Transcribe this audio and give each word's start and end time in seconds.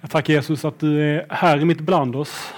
Jag 0.00 0.10
tackar 0.10 0.32
Jesus 0.32 0.64
att 0.64 0.78
du 0.78 1.02
är 1.02 1.26
här 1.30 1.58
i 1.58 1.64
mitt 1.64 1.80
bland 1.80 2.16
oss. 2.16 2.54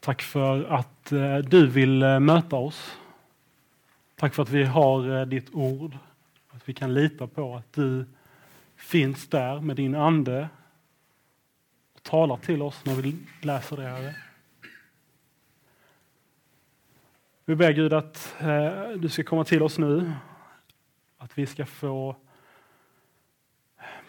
Tack 0.00 0.22
för 0.22 0.64
att 0.64 1.12
eh, 1.12 1.36
du 1.36 1.66
vill 1.66 2.02
eh, 2.02 2.20
möta 2.20 2.56
oss. 2.56 2.96
Tack 4.16 4.34
för 4.34 4.42
att 4.42 4.48
vi 4.48 4.64
har 4.64 5.20
eh, 5.20 5.26
ditt 5.26 5.54
ord. 5.54 5.96
Att 6.50 6.68
vi 6.68 6.74
kan 6.74 6.94
lita 6.94 7.26
på 7.26 7.56
att 7.56 7.72
du 7.72 8.06
finns 8.76 9.28
där 9.28 9.60
med 9.60 9.76
din 9.76 9.94
ande 9.94 10.48
och 11.94 12.02
talar 12.02 12.36
till 12.36 12.62
oss 12.62 12.84
när 12.84 12.94
vi 12.94 13.16
läser 13.40 13.76
det, 13.76 13.82
Herre. 13.82 14.14
Vi 17.44 17.54
ber 17.54 17.72
Gud 17.72 17.92
att 17.92 18.34
du 18.96 19.08
ska 19.08 19.22
komma 19.22 19.44
till 19.44 19.62
oss 19.62 19.78
nu. 19.78 20.12
Att 21.18 21.38
vi 21.38 21.46
ska 21.46 21.66
få 21.66 22.16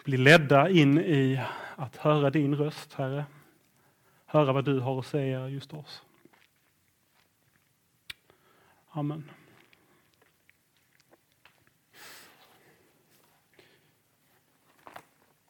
bli 0.04 0.16
ledda 0.16 0.68
in 0.68 0.98
i 0.98 1.40
att 1.76 1.96
höra 1.96 2.30
din 2.30 2.54
röst, 2.54 2.92
Herre. 2.92 3.24
Höra 4.26 4.52
vad 4.52 4.64
du 4.64 4.80
har 4.80 4.98
att 4.98 5.06
säga 5.06 5.48
just 5.48 5.74
oss. 5.74 6.02
Amen. 8.90 9.30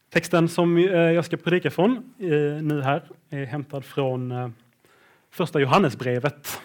Texten 0.08 0.48
som 0.48 0.76
eh, 0.76 0.84
jag 0.84 1.24
ska 1.24 1.36
predika 1.36 1.70
från 1.70 2.14
eh, 2.18 2.62
nu 2.62 2.82
här 2.82 3.02
är 3.30 3.44
hämtad 3.44 3.84
från 3.84 4.32
eh, 4.32 4.50
första 5.30 5.60
Johannesbrevet. 5.60 6.60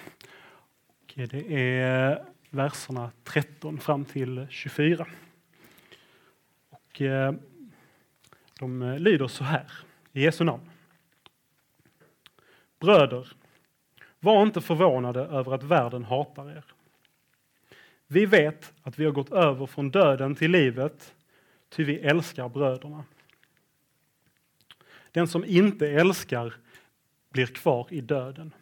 Det 1.14 1.54
är 1.56 2.26
verserna 2.50 3.12
13 3.24 3.78
fram 3.80 4.06
till 4.06 4.48
24. 4.50 5.08
Och 6.70 7.02
de 8.60 8.82
eh, 8.82 9.00
lyder 9.00 9.28
så 9.28 9.44
här, 9.44 9.72
i 10.14 10.22
Jesu 10.24 10.44
namn. 10.44 10.70
Bröder, 12.80 13.28
var 14.20 14.44
inte 14.44 14.62
förvånade 14.62 15.20
över 15.20 15.54
att 15.54 15.64
världen 15.64 16.04
hatar 16.04 16.52
er. 16.52 16.64
Vi 18.08 18.26
vet 18.26 18.74
att 18.82 19.00
vi 19.00 19.06
har 19.06 19.12
gått 19.12 19.32
över 19.32 19.66
från 19.66 19.90
döden 19.90 20.36
till 20.36 20.52
livet, 20.52 21.14
ty 21.70 21.84
vi 21.84 22.00
älskar 22.00 22.50
bröderna. 22.50 23.04
Den 25.12 25.28
som 25.28 25.46
inte 25.46 25.90
älskar 25.90 26.54
blir 27.30 27.46
kvar 27.46 27.88
i 27.90 28.02
döden. 28.02 28.54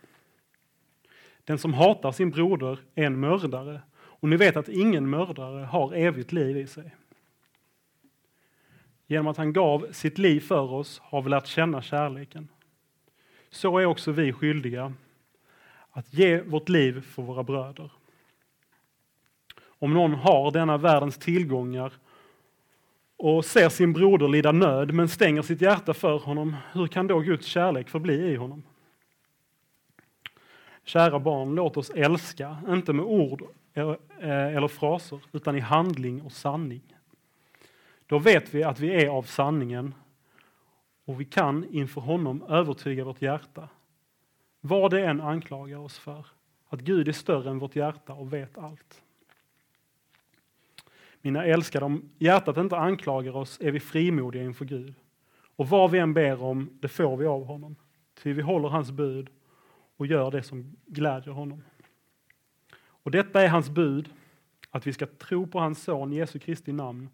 Den 1.43 1.57
som 1.57 1.73
hatar 1.73 2.11
sin 2.11 2.29
broder 2.29 2.79
är 2.95 3.03
en 3.03 3.19
mördare, 3.19 3.81
och 3.95 4.29
ni 4.29 4.37
vet 4.37 4.57
att 4.57 4.69
ingen 4.69 5.09
mördare 5.09 5.65
har 5.65 5.93
evigt 5.93 6.31
liv 6.31 6.57
i 6.57 6.67
sig. 6.67 6.95
Genom 9.07 9.27
att 9.27 9.37
han 9.37 9.53
gav 9.53 9.87
sitt 9.91 10.17
liv 10.17 10.39
för 10.39 10.73
oss 10.73 10.99
har 11.03 11.21
vi 11.21 11.29
lärt 11.29 11.47
känna 11.47 11.81
kärleken. 11.81 12.47
Så 13.49 13.77
är 13.77 13.85
också 13.85 14.11
vi 14.11 14.33
skyldiga 14.33 14.93
att 15.91 16.13
ge 16.13 16.41
vårt 16.41 16.69
liv 16.69 17.01
för 17.01 17.21
våra 17.21 17.43
bröder. 17.43 17.91
Om 19.79 19.93
någon 19.93 20.13
har 20.13 20.51
denna 20.51 20.77
världens 20.77 21.17
tillgångar 21.17 21.93
och 23.17 23.45
ser 23.45 23.69
sin 23.69 23.93
broder 23.93 24.27
lida 24.27 24.51
nöd 24.51 24.93
men 24.93 25.09
stänger 25.09 25.41
sitt 25.41 25.61
hjärta 25.61 25.93
för 25.93 26.19
honom, 26.19 26.55
hur 26.71 26.87
kan 26.87 27.07
då 27.07 27.19
Guds 27.19 27.47
kärlek 27.47 27.89
förbli 27.89 28.31
i 28.31 28.35
honom? 28.35 28.63
Kära 30.83 31.19
barn, 31.19 31.55
låt 31.55 31.77
oss 31.77 31.89
älska, 31.89 32.57
inte 32.67 32.93
med 32.93 33.05
ord 33.05 33.43
eh, 33.73 33.95
eller 34.55 34.67
fraser, 34.67 35.19
utan 35.31 35.55
i 35.55 35.59
handling 35.59 36.21
och 36.21 36.31
sanning. 36.31 36.96
Då 38.07 38.19
vet 38.19 38.53
vi 38.53 38.63
att 38.63 38.79
vi 38.79 39.03
är 39.03 39.07
av 39.09 39.23
sanningen 39.23 39.93
och 41.05 41.21
vi 41.21 41.25
kan 41.25 41.65
inför 41.71 42.01
honom 42.01 42.43
övertyga 42.43 43.03
vårt 43.03 43.21
hjärta. 43.21 43.69
Vad 44.61 44.91
det 44.91 45.05
än 45.05 45.21
anklagar 45.21 45.77
oss 45.77 45.97
för, 45.97 46.25
att 46.69 46.79
Gud 46.79 47.07
är 47.07 47.11
större 47.11 47.49
än 47.49 47.59
vårt 47.59 47.75
hjärta 47.75 48.13
och 48.13 48.33
vet 48.33 48.57
allt. 48.57 49.03
Mina 51.21 51.45
älskade, 51.45 51.85
om 51.85 52.09
hjärtat 52.17 52.57
inte 52.57 52.77
anklagar 52.77 53.35
oss 53.35 53.59
är 53.61 53.71
vi 53.71 53.79
frimodiga 53.79 54.43
inför 54.43 54.65
Gud. 54.65 54.95
Och 55.55 55.69
vad 55.69 55.91
vi 55.91 55.99
än 55.99 56.13
ber 56.13 56.41
om, 56.41 56.69
det 56.79 56.87
får 56.87 57.17
vi 57.17 57.25
av 57.25 57.45
honom. 57.45 57.75
Ty 58.23 58.33
vi 58.33 58.41
håller 58.41 58.69
hans 58.69 58.91
bud 58.91 59.29
och 59.97 60.07
gör 60.07 60.31
det 60.31 60.43
som 60.43 60.75
glädjer 60.85 61.33
honom. 61.33 61.63
Och 62.77 63.11
detta 63.11 63.41
är 63.41 63.47
hans 63.47 63.69
bud, 63.69 64.09
att 64.71 64.87
vi 64.87 64.93
ska 64.93 65.05
tro 65.05 65.47
på 65.47 65.59
hans 65.59 65.83
son 65.83 66.13
Jesu 66.13 66.39
Kristi 66.39 66.71
namn 66.71 67.09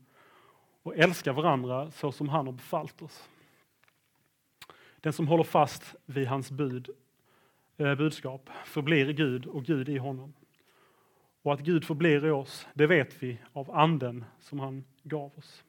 och 0.83 0.97
älska 0.97 1.33
varandra 1.33 1.91
så 1.91 2.11
som 2.11 2.29
han 2.29 2.45
har 2.45 2.53
befallt 2.53 3.01
oss. 3.01 3.29
Den 4.95 5.13
som 5.13 5.27
håller 5.27 5.43
fast 5.43 5.95
vid 6.05 6.27
hans 6.27 6.51
bud, 6.51 6.89
eh, 7.77 7.95
budskap 7.95 8.49
förblir 8.65 9.09
i 9.09 9.13
Gud 9.13 9.45
och 9.45 9.65
Gud 9.65 9.89
i 9.89 9.97
honom. 9.97 10.33
Och 11.41 11.53
att 11.53 11.59
Gud 11.59 11.85
förblir 11.85 12.25
i 12.25 12.29
oss, 12.29 12.67
det 12.73 12.87
vet 12.87 13.23
vi 13.23 13.37
av 13.53 13.71
anden 13.71 14.25
som 14.39 14.59
han 14.59 14.83
gav 15.03 15.31
oss. 15.37 15.63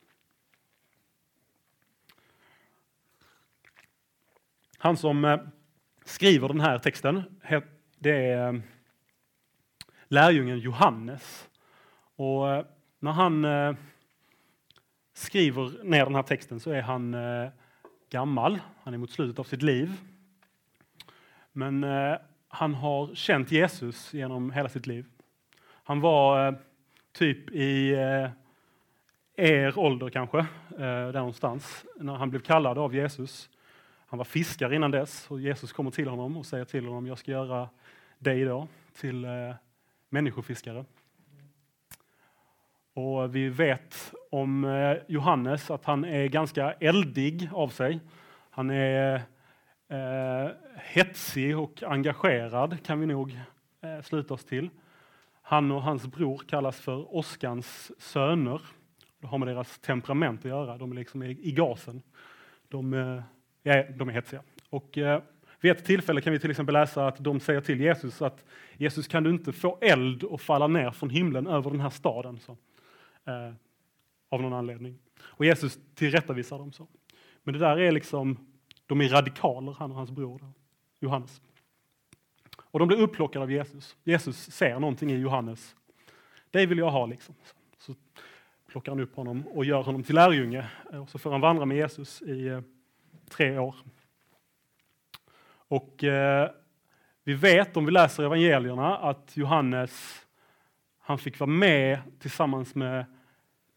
Han 4.78 4.96
som 4.96 5.24
eh, 5.24 5.40
skriver 6.04 6.48
den 6.48 6.60
här 6.60 6.78
texten, 6.78 7.22
det 7.98 8.16
är 8.16 8.54
eh, 8.54 8.60
lärjungen 10.08 10.58
Johannes. 10.58 11.48
Och 12.16 12.50
eh, 12.50 12.66
när 12.98 13.12
han 13.12 13.44
eh, 13.44 13.74
skriver 15.14 15.84
ner 15.84 16.04
den 16.04 16.14
här 16.14 16.22
texten 16.22 16.60
så 16.60 16.70
är 16.70 16.82
han 16.82 17.14
eh, 17.14 17.48
gammal, 18.10 18.60
han 18.82 18.94
är 18.94 18.98
mot 18.98 19.10
slutet 19.10 19.38
av 19.38 19.44
sitt 19.44 19.62
liv. 19.62 19.92
Men 21.52 21.84
eh, 21.84 22.16
han 22.48 22.74
har 22.74 23.14
känt 23.14 23.52
Jesus 23.52 24.14
genom 24.14 24.50
hela 24.50 24.68
sitt 24.68 24.86
liv. 24.86 25.06
Han 25.84 26.00
var 26.00 26.48
eh, 26.48 26.54
typ 27.12 27.50
i 27.50 27.92
eh, 27.94 28.30
er 29.36 29.78
ålder 29.78 30.10
kanske, 30.10 30.38
eh, 30.38 30.46
där 30.78 31.12
någonstans, 31.12 31.84
när 31.96 32.14
han 32.14 32.30
blev 32.30 32.40
kallad 32.40 32.78
av 32.78 32.94
Jesus. 32.94 33.50
Han 34.06 34.18
var 34.18 34.24
fiskare 34.24 34.74
innan 34.74 34.90
dess 34.90 35.30
och 35.30 35.40
Jesus 35.40 35.72
kommer 35.72 35.90
till 35.90 36.08
honom 36.08 36.36
och 36.36 36.46
säger 36.46 36.64
till 36.64 36.86
honom, 36.86 37.06
jag 37.06 37.18
ska 37.18 37.30
göra 37.30 37.68
dig 38.18 38.44
då 38.44 38.68
till 38.96 39.24
eh, 39.24 39.30
människofiskare. 40.08 40.84
Och 42.94 43.34
vi 43.36 43.48
vet 43.48 44.14
om 44.30 44.64
eh, 44.64 44.96
Johannes 45.08 45.70
att 45.70 45.84
han 45.84 46.04
är 46.04 46.26
ganska 46.26 46.72
eldig 46.72 47.48
av 47.52 47.68
sig. 47.68 48.00
Han 48.50 48.70
är 48.70 49.14
eh, 49.88 50.50
hetsig 50.76 51.58
och 51.58 51.82
engagerad 51.82 52.86
kan 52.86 53.00
vi 53.00 53.06
nog 53.06 53.38
eh, 53.80 54.02
sluta 54.02 54.34
oss 54.34 54.44
till. 54.44 54.70
Han 55.42 55.72
och 55.72 55.82
hans 55.82 56.06
bror 56.06 56.42
kallas 56.48 56.80
för 56.80 57.16
Oskans 57.16 57.92
söner. 57.98 58.60
Det 59.20 59.26
har 59.26 59.38
med 59.38 59.48
deras 59.48 59.78
temperament 59.78 60.40
att 60.40 60.44
göra. 60.44 60.78
De 60.78 60.92
är 60.92 60.96
liksom 60.96 61.22
i, 61.22 61.52
gasen. 61.52 62.02
De, 62.68 62.94
eh, 62.94 63.22
ja, 63.62 63.84
de 63.96 64.08
är 64.08 64.12
hetsiga. 64.12 64.42
Och, 64.70 64.98
eh, 64.98 65.22
vid 65.60 65.72
ett 65.72 65.84
tillfälle 65.84 66.20
kan 66.20 66.32
vi 66.32 66.38
till 66.38 66.50
exempel 66.50 66.72
läsa 66.72 67.06
att 67.06 67.18
de 67.18 67.40
säger 67.40 67.60
till 67.60 67.80
Jesus 67.80 68.22
att 68.22 68.44
Jesus 68.76 69.08
kan 69.08 69.22
du 69.22 69.30
inte 69.30 69.52
få 69.52 69.78
eld 69.80 70.24
att 70.30 70.40
falla 70.40 70.66
ner 70.66 70.90
från 70.90 71.10
himlen 71.10 71.46
över 71.46 71.70
den 71.70 71.80
här 71.80 71.90
staden. 71.90 72.38
Så 72.38 72.56
eh, 73.24 73.52
av 74.28 74.42
någon 74.42 74.52
anledning. 74.52 74.98
Och 75.20 75.44
Jesus 75.44 75.78
tillrättavisar 75.94 76.58
dem 76.58 76.72
så. 76.72 76.86
Men 77.42 77.54
det 77.54 77.60
där 77.60 77.78
är 77.78 77.92
liksom, 77.92 78.46
de 78.86 79.00
är 79.00 79.08
radikaler, 79.08 79.72
han 79.78 79.90
och 79.90 79.96
hans 79.96 80.10
bror 80.10 80.52
Johannes. 81.00 81.40
Och 82.56 82.78
de 82.78 82.88
blir 82.88 83.00
upplockade 83.00 83.42
av 83.42 83.52
Jesus. 83.52 83.96
Jesus 84.04 84.36
ser 84.36 84.78
någonting 84.80 85.10
i 85.10 85.16
Johannes. 85.16 85.76
Det 86.50 86.66
vill 86.66 86.78
jag 86.78 86.90
ha 86.90 87.06
liksom. 87.06 87.34
Så 87.78 87.94
plockar 88.66 88.92
han 88.92 89.00
upp 89.00 89.16
honom 89.16 89.46
och 89.48 89.64
gör 89.64 89.82
honom 89.82 90.02
till 90.02 90.14
lärjunge. 90.14 90.70
Eh, 90.92 91.02
och 91.02 91.10
så 91.10 91.18
får 91.18 91.32
han 91.32 91.40
vandra 91.40 91.64
med 91.64 91.76
Jesus 91.76 92.22
i 92.22 92.46
eh, 92.46 92.60
tre 93.28 93.58
år. 93.58 93.74
Och 95.68 96.04
eh, 96.04 96.50
vi 97.24 97.34
vet, 97.34 97.76
om 97.76 97.84
vi 97.84 97.92
läser 97.92 98.22
evangelierna, 98.22 98.96
att 98.96 99.36
Johannes 99.36 100.24
han 100.98 101.18
fick 101.18 101.40
vara 101.40 101.50
med 101.50 101.98
tillsammans 102.18 102.74
med 102.74 103.04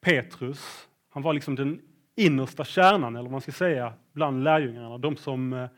Petrus. 0.01 0.87
Han 1.09 1.23
var 1.23 1.33
liksom 1.33 1.55
den 1.55 1.81
innersta 2.15 2.65
kärnan, 2.65 3.15
eller 3.15 3.23
vad 3.23 3.31
man 3.31 3.41
ska 3.41 3.51
säga, 3.51 3.93
bland 4.13 4.43
lärjungarna. 4.43 4.97
De 4.97 5.17
som 5.17 5.53
eh, 5.53 5.69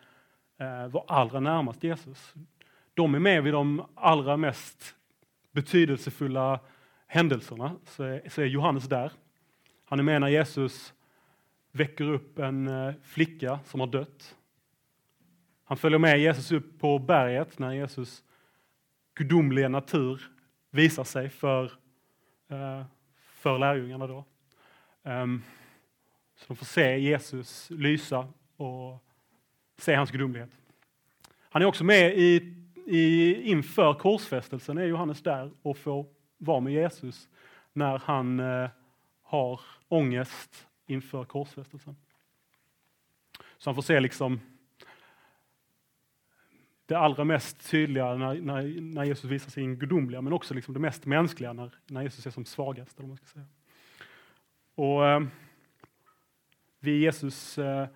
eh, 0.60 0.88
var 0.88 1.06
allra 1.08 1.40
närmast 1.40 1.84
Jesus. 1.84 2.34
De 2.94 3.16
är 3.16 3.20
med 3.20 3.44
vid 3.44 3.54
de 3.54 3.86
allra 3.96 4.38
mest 4.38 4.96
betydelsefulla 5.52 6.60
händelserna. 7.08 7.76
Så 7.86 8.04
är, 8.04 8.46
Johannes 8.46 8.84
där. 8.84 9.12
Han 9.86 10.00
är 10.00 10.04
med 10.04 10.22
när 10.22 10.28
Jesus 10.28 10.94
väcker 11.72 12.04
upp 12.04 12.40
en 12.40 12.68
eh, 12.68 12.94
flicka 13.04 13.60
som 13.66 13.80
har 13.80 13.88
dött. 13.88 14.36
Han 15.64 15.78
följer 15.78 16.00
med 16.00 16.20
Jesus 16.20 16.52
upp 16.52 16.80
på 16.80 17.00
berget 17.00 17.60
när 17.60 17.74
Jesus 17.74 18.24
gudomliga 19.16 19.70
natur 19.70 20.22
visar 20.72 21.04
sig 21.04 21.30
för, 21.30 21.72
för 23.40 23.60
lärjungarna. 23.60 24.08
Då. 24.08 24.26
Ehm, 25.04 25.42
så 26.36 26.46
de 26.48 26.56
får 26.56 26.66
se 26.66 26.98
Jesus 26.98 27.70
lysa 27.70 28.28
och 28.58 29.04
se 29.78 29.94
hans 29.96 30.12
gudomlighet. 30.12 30.50
Han 31.50 31.62
är 31.62 31.66
också 31.66 31.84
med 31.84 32.18
i, 32.18 32.56
i, 32.86 33.34
inför 33.42 33.94
korsfästelsen, 33.94 34.78
är 34.78 34.86
Johannes 34.86 35.22
där 35.24 35.52
och 35.62 35.78
får 35.78 36.06
vara 36.38 36.60
med 36.60 36.74
Jesus 36.74 37.30
när 37.74 37.98
han 37.98 38.40
eh, 38.40 38.70
har 39.22 39.62
ångest 39.88 40.68
inför 40.86 41.26
korsfästelsen. 41.26 41.96
Så 43.58 43.70
han 43.70 43.76
får 43.76 43.82
se 43.82 44.00
liksom 44.00 44.40
det 46.90 46.98
allra 46.98 47.24
mest 47.24 47.70
tydliga 47.70 48.16
när, 48.16 48.42
när, 48.42 48.82
när 48.82 49.04
Jesus 49.04 49.32
visar 49.32 49.52
sin 49.52 49.80
gudomliga, 49.80 50.22
men 50.22 50.34
också 50.34 50.54
liksom 50.54 50.74
det 50.74 50.80
mest 50.80 51.06
mänskliga 51.06 51.54
när, 51.54 51.72
när 51.88 52.02
Jesus 52.02 52.28
är 52.28 52.32
som 52.32 52.46
svagast. 52.46 53.00
Eller 53.00 53.08
man 53.08 53.18
ska 53.18 53.26
säga. 53.26 53.46
Och 54.76 55.08
eh, 55.08 55.22
vid 56.80 57.02
Jesus 57.02 57.58
eh, 57.58 57.88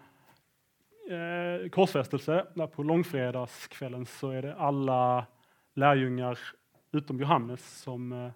eh, 1.09 1.69
korsfästelse, 1.69 2.45
där 2.53 2.67
på 2.67 2.83
långfredagskvällen, 2.83 4.05
så 4.05 4.29
är 4.29 4.41
det 4.41 4.55
alla 4.55 5.25
lärjungar 5.73 6.39
utom 6.91 7.19
Johannes 7.19 7.81
som 7.81 8.11
eh, 8.11 8.31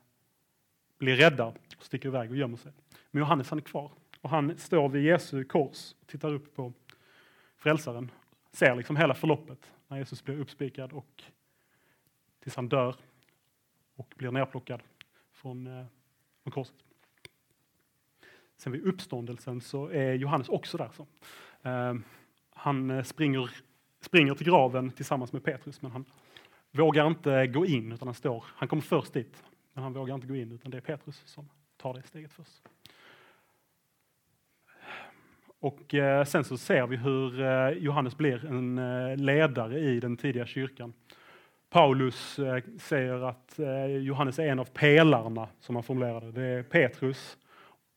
blir 0.98 1.16
rädda 1.16 1.46
och 1.46 1.58
sticker 1.80 2.10
iväg 2.10 2.32
och 2.32 2.38
gömmer 2.38 2.58
sig. 2.58 2.72
Men 3.12 3.20
Johannes 3.20 3.50
han 3.50 3.60
är 3.60 3.64
kvar 3.64 3.92
och 4.22 4.30
han 4.30 4.58
står 4.58 4.90
vid 4.90 5.04
Jesu 5.04 5.44
kors 5.44 5.96
och 6.02 6.08
tittar 6.08 6.34
upp 6.34 6.56
på 6.56 6.74
frälsaren. 7.58 8.12
Ser 8.52 8.76
liksom 8.76 8.96
hela 8.98 9.14
förloppet 9.14 9.72
när 9.88 9.98
Jesus 9.98 10.24
blir 10.24 10.40
uppspikad 10.40 10.94
och 10.94 11.24
tills 12.40 12.56
han 12.56 12.70
dör 12.70 12.96
och 13.96 14.14
blir 14.18 14.32
nerplockad 14.32 14.84
från, 15.32 15.68
eh, 15.68 15.86
från 16.44 16.52
korset. 16.52 16.76
Sen 18.58 18.72
vid 18.72 18.84
uppståndelsen 18.84 19.62
så 19.62 19.90
är 19.90 20.14
Johannes 20.14 20.50
också 20.50 20.78
där. 20.78 20.90
Så. 20.94 21.08
Eh, 21.70 21.96
han 22.50 22.90
eh, 22.90 23.04
springer, 23.04 23.52
springer 24.02 24.36
till 24.36 24.48
graven 24.48 24.92
tillsammans 24.92 25.34
med 25.34 25.44
Petrus, 25.44 25.82
men 25.82 25.92
han 25.92 26.06
vågar 26.72 27.08
inte 27.08 27.48
gå 27.48 27.66
in, 27.66 27.92
utan 27.92 28.08
han 28.08 28.16
står, 28.16 28.46
han 28.48 28.68
kommer 28.68 28.82
först 28.82 29.14
dit, 29.14 29.44
men 29.74 29.84
han 29.84 29.94
vågar 29.94 30.16
inte 30.16 30.28
gå 30.28 30.36
in, 30.36 30.52
utan 30.52 30.72
det 30.72 30.78
är 30.78 30.82
Petrus 30.82 31.22
som 31.26 31.50
tar 31.78 31.94
det 31.94 32.04
steget 32.04 32.34
först. 32.34 32.70
Och 35.60 35.94
eh, 35.94 36.24
sen 36.24 36.44
så 36.44 36.58
ser 36.58 36.88
vi 36.88 36.98
hur 36.98 37.42
eh, 37.42 37.70
Johannes 37.70 38.18
blir 38.18 38.46
en 38.46 38.78
eh, 38.78 39.18
ledare 39.18 39.80
i 39.80 40.00
den 40.00 40.18
tidiga 40.18 40.46
kyrkan. 40.46 40.94
Paulus 41.70 42.40
eh, 42.40 42.64
säger 42.80 43.30
att 43.30 43.60
eh, 43.60 43.86
Johannes 43.86 44.40
är 44.40 44.48
en 44.48 44.60
av 44.60 44.66
pelarna, 44.66 45.50
som 45.60 45.76
han 45.76 45.84
formulerade. 45.84 46.32
Det 46.32 46.42
är 46.42 46.64
Petrus 46.64 47.38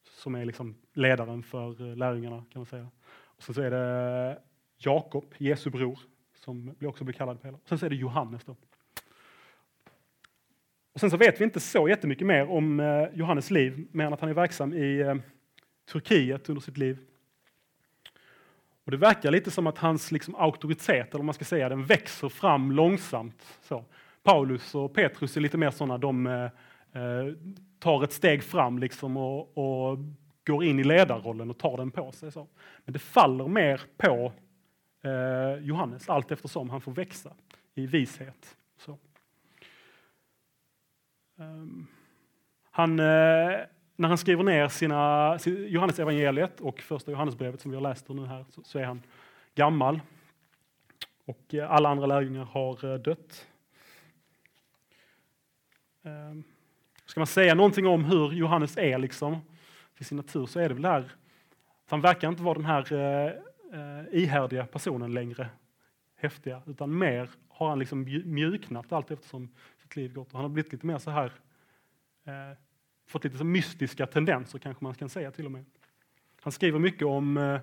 som 0.05 0.35
är 0.35 0.45
liksom 0.45 0.75
ledaren 0.93 1.43
för 1.43 1.91
eh, 1.91 1.97
lärjungarna, 1.97 2.37
kan 2.37 2.61
man 2.61 2.67
säga. 2.67 2.89
Och 3.25 3.43
sen 3.43 3.55
så 3.55 3.63
är 3.63 3.71
det 3.71 4.39
Jakob, 4.79 5.35
Jesu 5.39 5.71
bror, 5.71 5.99
som 6.35 6.75
också 6.85 7.05
blir 7.05 7.15
kallad 7.15 7.43
pelare. 7.43 7.61
Sen 7.65 7.79
så 7.79 7.87
är 7.87 7.91
det 7.91 7.97
Johannes. 7.97 8.45
Då. 8.45 8.57
Och 10.93 11.01
sen 11.01 11.11
så 11.11 11.17
vet 11.17 11.41
vi 11.41 11.45
inte 11.45 11.61
så 11.61 11.89
jättemycket 11.89 12.27
mer 12.27 12.51
om 12.51 13.09
Johannes 13.15 13.51
liv, 13.51 13.87
mer 13.93 14.07
än 14.07 14.13
att 14.13 14.21
han 14.21 14.31
är 14.31 14.35
verksam 14.35 14.75
i 14.75 15.21
Turkiet 15.93 16.49
under 16.49 16.63
sitt 16.63 16.79
liv. 16.79 16.99
Och 18.85 18.91
Det 18.91 18.97
verkar 18.97 19.31
lite 19.31 19.51
som 19.51 19.67
att 19.67 19.79
hans 19.79 20.13
liksom, 20.13 20.35
auktoritet, 20.35 21.15
eller 21.15 21.25
man 21.25 21.35
ska 21.35 21.45
säga, 21.45 21.69
den 21.69 21.85
växer 21.85 22.29
fram 22.29 22.73
långsamt. 22.73 23.59
Så. 23.63 23.85
Paulus 24.23 24.75
och 24.75 24.95
Petrus 24.95 25.37
är 25.37 25.41
lite 25.41 25.59
mer 25.59 25.71
sådana, 25.71 25.99
de 25.99 26.27
eh, 26.27 26.43
eh, 27.03 27.35
tar 27.79 28.05
ett 28.05 28.13
steg 28.13 28.43
fram 28.43 28.79
liksom 28.79 29.17
och, 29.17 29.59
och, 29.59 29.99
går 30.47 30.65
in 30.65 30.79
i 30.79 30.85
ledarrollen 30.85 31.51
och 31.51 31.59
tar 31.59 31.77
den 31.77 31.91
på 31.91 32.13
sig. 32.13 32.33
Så. 32.33 32.49
Men 32.85 32.93
det 32.93 32.99
faller 32.99 33.49
mer 33.49 33.81
på 33.97 34.33
eh, 35.05 35.65
Johannes 35.65 36.09
allt 36.09 36.31
eftersom 36.31 36.71
han 36.71 36.81
får 36.81 36.93
växa 36.93 37.33
i 37.75 37.87
vishet. 37.87 38.57
Så. 38.79 38.99
Um, 41.37 41.87
han 42.71 43.01
eh, 43.01 43.61
när 44.01 44.09
han 44.09 44.19
skriver 44.19 44.45
ner 44.45 44.69
sina, 44.69 45.39
Johannes 45.47 45.99
evangeliet 45.99 46.61
och 46.61 46.81
första 46.81 47.11
Johannesbrevet 47.11 47.61
som 47.61 47.71
vi 47.71 47.77
har 47.77 47.83
läst 47.83 48.09
nu 48.09 48.27
här 48.27 48.45
så, 48.51 48.63
så 48.63 48.79
är 48.79 48.85
han 48.85 49.03
gammal. 49.55 50.01
Och 51.25 51.55
eh, 51.55 51.71
alla 51.71 51.89
andra 51.89 52.07
lärjungar 52.07 52.45
har 52.45 52.93
eh, 52.93 52.99
dött. 52.99 53.47
Ehm, 56.03 56.43
ska 57.05 57.21
man 57.21 57.27
säga 57.27 57.55
någonting 57.55 57.87
om 57.87 58.05
hur 58.05 58.33
Johannes 58.33 58.77
är 58.77 58.99
liksom, 58.99 59.41
till 59.97 60.07
sin 60.07 60.17
natur 60.17 60.47
så 60.47 60.61
är 60.61 60.69
det 60.69 60.75
väl 60.75 60.83
det 60.83 60.89
här 60.89 61.01
att 61.85 61.91
han 61.91 62.01
verkar 62.01 62.29
inte 62.29 62.43
vara 62.43 62.55
den 62.55 62.65
här 62.65 62.93
eh, 62.93 63.33
eh, 63.81 64.05
ihärdiga 64.13 64.67
personen 64.67 65.13
längre, 65.13 65.49
häftiga, 66.17 66.63
utan 66.67 66.99
mer 66.99 67.31
har 67.49 67.69
han 67.69 67.79
liksom 67.79 68.23
mjuknat 68.25 68.93
allt 68.93 69.11
eftersom 69.11 69.49
sitt 69.83 69.97
liv 69.97 70.13
gått. 70.13 70.29
Och 70.29 70.35
han 70.35 70.43
har 70.43 70.49
blivit 70.49 70.73
lite 70.73 70.87
mer 70.87 70.99
så 70.99 71.11
här 71.11 71.33
eh, 72.25 72.57
fått 73.11 73.25
lite 73.25 73.39
så 73.39 73.45
mystiska 73.45 74.07
tendenser 74.07 74.59
kanske 74.59 74.85
man 74.85 74.95
kan 74.95 75.09
säga 75.09 75.31
till 75.31 75.47
och 75.47 75.53
med. 75.53 75.65
Han 76.41 76.53
skriver 76.53 76.79
mycket 76.79 77.07
om 77.07 77.37
eh, 77.37 77.61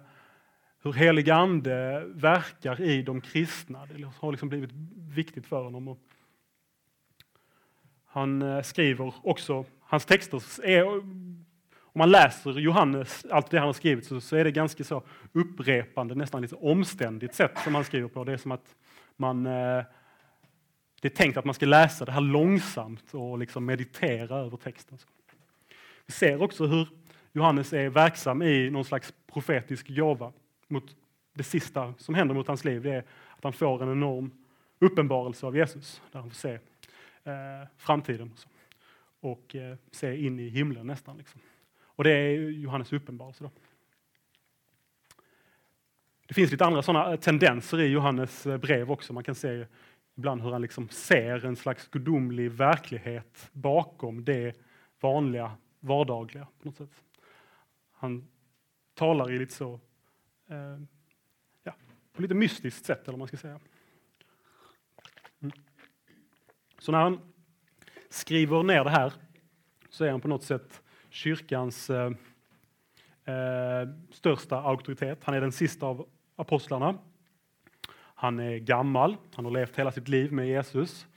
hur 0.84 0.94
helig 0.94 1.30
ande 1.30 2.04
verkar 2.08 2.82
i 2.82 3.02
de 3.02 3.22
kristna. 3.22 3.86
Det 3.86 4.10
har 4.18 4.32
liksom 4.32 4.50
blivit 4.50 4.70
viktigt 4.96 5.48
för 5.48 5.64
honom. 5.64 5.98
Han 8.06 8.42
eh, 8.42 8.62
skriver 8.62 9.14
också, 9.24 9.66
hans 9.80 10.06
texter 10.06 10.44
är, 10.64 10.88
om 10.88 11.46
man 11.94 12.12
läser 12.12 12.60
Johannes, 12.60 13.26
allt 13.32 13.50
det 13.52 13.58
han 13.58 13.68
har 13.68 13.74
skrivit, 13.74 14.06
så, 14.06 14.22
så 14.22 14.36
är 14.36 14.44
det 14.44 14.52
ganska 14.52 14.84
så 14.84 15.04
upprepande, 15.32 16.16
nästan 16.16 16.42
lite 16.42 16.56
omständigt 16.56 17.36
sätt 17.36 17.58
som 17.64 17.76
han 17.76 17.84
skriver 17.84 18.08
på. 18.08 18.24
Det 18.24 18.34
är 18.34 18.38
som 18.38 18.52
att 18.52 18.76
man 19.18 19.46
eh, 19.46 19.84
det 21.02 21.08
är 21.08 21.16
tänkt 21.16 21.38
att 21.38 21.46
man 21.46 21.54
ska 21.54 21.66
läsa 21.66 22.06
det 22.06 22.12
här 22.12 22.22
långsamt 22.22 23.14
och 23.14 23.38
liksom 23.38 23.66
meditera 23.66 24.38
över 24.38 24.58
texten. 24.58 24.98
Vi 26.08 26.14
ser 26.14 26.42
också 26.42 26.66
hur 26.66 26.88
Johannes 27.34 27.74
är 27.74 27.90
verksam 27.90 28.42
i 28.42 28.70
någon 28.70 28.86
slags 28.86 29.14
profetisk 29.28 29.88
gåva 29.88 30.34
mot 30.68 30.96
det 31.34 31.44
sista 31.44 31.94
som 31.98 32.16
händer 32.16 32.36
mot 32.36 32.48
hans 32.48 32.66
liv. 32.66 32.82
Det 32.82 32.94
är 32.94 33.04
att 33.38 33.44
han 33.44 33.54
får 33.54 33.84
en 33.84 33.92
enorm 33.92 34.32
uppenbarelse 34.80 35.46
av 35.46 35.58
Jesus 35.58 36.02
där 36.12 36.20
han 36.20 36.30
får 36.30 36.36
se 36.36 36.54
eh, 37.24 37.68
framtiden 37.78 38.34
och 39.20 39.56
eh, 39.56 39.78
se 39.92 40.26
in 40.26 40.40
i 40.40 40.50
himlen 40.50 40.88
nästan. 40.88 41.18
Liksom. 41.18 41.42
Och 41.82 42.04
det 42.04 42.12
är 42.12 42.50
Johannes 42.50 42.94
uppenbarelse. 42.94 43.44
Då. 43.44 43.52
Det 46.28 46.34
finns 46.34 46.52
lite 46.52 46.66
andra 46.66 46.82
sådana 46.82 47.12
eh, 47.12 47.20
tendenser 47.20 47.80
i 47.80 47.88
Johannes 47.88 48.48
eh, 48.48 48.58
brev 48.58 48.92
också. 48.92 49.14
Man 49.14 49.24
kan 49.24 49.36
se 49.36 49.66
ibland 50.18 50.42
hur 50.42 50.52
han 50.52 50.62
liksom 50.62 50.90
ser 50.90 51.46
en 51.46 51.56
slags 51.56 51.88
gudomlig 51.88 52.52
verklighet 52.52 53.50
bakom 53.52 54.24
det 54.24 54.56
vanliga 55.00 55.52
vardagliga 55.80 56.48
på 56.60 56.68
något 56.68 56.78
sätt. 56.78 57.04
Han 57.92 58.28
talar 58.94 59.32
i 59.32 59.40
lite 59.40 59.54
så, 59.54 59.80
eh, 60.48 60.80
ja, 61.64 61.74
på 62.14 62.22
lite 62.22 62.34
mystiskt 62.34 62.86
sätt 62.86 63.08
eller 63.08 63.18
man 63.18 63.28
ska 63.28 63.38
säga. 63.38 63.60
Mm. 65.40 65.52
Så 66.80 66.92
när 66.92 67.00
han 67.00 67.20
skriver 68.10 68.64
ner 68.64 68.84
det 68.84 68.90
här 68.90 69.14
så 69.90 70.06
är 70.06 70.12
han 70.12 70.22
på 70.22 70.28
något 70.28 70.44
sätt 70.44 70.82
kyrkans 71.10 71.90
eh, 71.90 72.12
eh, 73.24 73.90
största 74.12 74.62
auktoritet. 74.62 75.24
Han 75.24 75.36
är 75.36 75.42
den 75.42 75.52
sista 75.52 75.86
av 75.86 76.10
apostlarna. 76.36 76.98
Han 78.20 78.40
är 78.40 78.58
gammal, 78.58 79.18
han 79.36 79.46
har 79.46 79.52
levt 79.52 79.80
hela 79.80 79.92
sitt 79.92 80.08
liv 80.08 80.32
med 80.32 80.48
Jesus. 80.48 81.08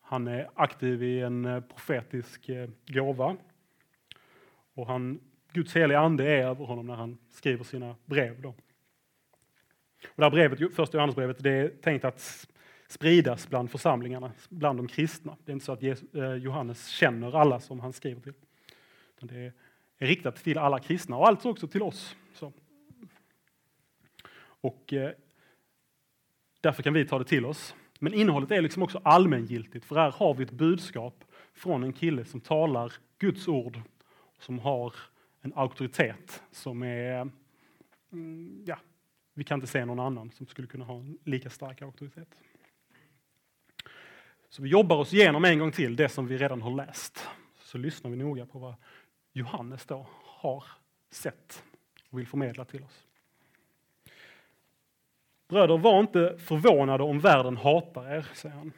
Han 0.00 0.28
är 0.28 0.50
aktiv 0.54 1.02
i 1.02 1.20
en 1.20 1.44
eh, 1.44 1.60
profetisk 1.60 2.48
eh, 2.48 2.68
gåva 2.86 3.36
och 4.80 4.86
han, 4.86 5.20
Guds 5.52 5.76
heliga 5.76 5.98
ande 5.98 6.24
är 6.24 6.46
över 6.46 6.64
honom 6.64 6.86
när 6.86 6.94
han 6.94 7.18
skriver 7.30 7.64
sina 7.64 7.96
brev. 8.04 8.40
Då. 8.40 8.48
Och 8.48 10.16
det 10.16 10.22
här 10.22 10.30
brevet, 10.30 10.74
första 10.74 10.96
Johannesbrevet 10.96 11.42
det 11.42 11.50
är 11.50 11.68
tänkt 11.68 12.04
att 12.04 12.46
spridas 12.88 13.48
bland 13.48 13.70
församlingarna, 13.70 14.32
bland 14.48 14.78
de 14.78 14.88
kristna. 14.88 15.36
Det 15.44 15.52
är 15.52 15.54
inte 15.54 15.66
så 15.66 15.72
att 15.72 15.82
eh, 15.82 16.34
Johannes 16.34 16.88
känner 16.88 17.36
alla 17.36 17.60
som 17.60 17.80
han 17.80 17.92
skriver 17.92 18.20
till. 18.20 18.32
det 19.20 19.52
är 19.98 20.06
riktat 20.06 20.36
till 20.36 20.58
alla 20.58 20.78
kristna 20.78 21.16
och 21.16 21.28
alltså 21.28 21.50
också 21.50 21.68
till 21.68 21.82
oss. 21.82 22.16
Så. 22.34 22.52
Och 24.40 24.92
eh, 24.92 25.10
Därför 26.60 26.82
kan 26.82 26.94
vi 26.94 27.04
ta 27.04 27.18
det 27.18 27.24
till 27.24 27.46
oss. 27.46 27.74
Men 27.98 28.14
innehållet 28.14 28.50
är 28.50 28.62
liksom 28.62 28.82
också 28.82 29.00
allmängiltigt, 29.04 29.84
för 29.84 29.96
här 29.96 30.10
har 30.10 30.34
vi 30.34 30.44
ett 30.44 30.50
budskap 30.50 31.24
från 31.54 31.84
en 31.84 31.92
kille 31.92 32.24
som 32.24 32.40
talar 32.40 32.92
Guds 33.18 33.48
ord 33.48 33.80
som 34.40 34.58
har 34.58 34.94
en 35.40 35.52
auktoritet 35.56 36.42
som 36.50 36.82
är... 36.82 37.30
Mm, 38.12 38.64
ja, 38.66 38.78
vi 39.34 39.44
kan 39.44 39.56
inte 39.56 39.66
se 39.66 39.84
någon 39.84 40.00
annan 40.00 40.30
som 40.30 40.46
skulle 40.46 40.68
kunna 40.68 40.84
ha 40.84 40.96
en 40.96 41.18
lika 41.24 41.50
stark 41.50 41.82
auktoritet. 41.82 42.28
Så 44.48 44.62
vi 44.62 44.68
jobbar 44.68 44.96
oss 44.96 45.14
igenom 45.14 45.44
en 45.44 45.58
gång 45.58 45.72
till 45.72 45.96
det 45.96 46.08
som 46.08 46.26
vi 46.26 46.38
redan 46.38 46.62
har 46.62 46.70
läst. 46.70 47.28
Så 47.58 47.78
lyssnar 47.78 48.10
vi 48.10 48.16
noga 48.16 48.46
på 48.46 48.58
vad 48.58 48.74
Johannes 49.32 49.86
då 49.86 50.06
har 50.24 50.64
sett 51.10 51.64
och 52.10 52.18
vill 52.18 52.26
förmedla 52.26 52.64
till 52.64 52.82
oss. 52.82 53.06
Bröder, 55.48 55.78
var 55.78 56.00
inte 56.00 56.38
förvånade 56.38 57.02
om 57.02 57.20
världen 57.20 57.56
hatar 57.56 58.16
er, 58.16 58.26
säger 58.34 58.54
han. 58.54 58.72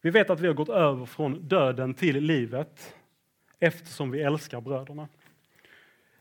Vi 0.00 0.10
vet 0.10 0.30
att 0.30 0.40
vi 0.40 0.46
har 0.46 0.54
gått 0.54 0.68
över 0.68 1.06
från 1.06 1.48
döden 1.48 1.94
till 1.94 2.24
livet 2.24 2.94
eftersom 3.60 4.10
vi 4.10 4.22
älskar 4.22 4.60
bröderna. 4.60 5.08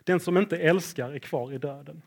Den 0.03 0.19
som 0.19 0.38
inte 0.38 0.58
älskar 0.58 1.12
är 1.12 1.19
kvar 1.19 1.53
i 1.53 1.58
döden. 1.58 2.01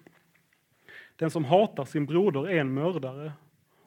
Den 1.17 1.31
som 1.31 1.45
hatar 1.45 1.85
sin 1.85 2.07
broder 2.07 2.49
är 2.49 2.61
en 2.61 2.75
mördare 2.75 3.33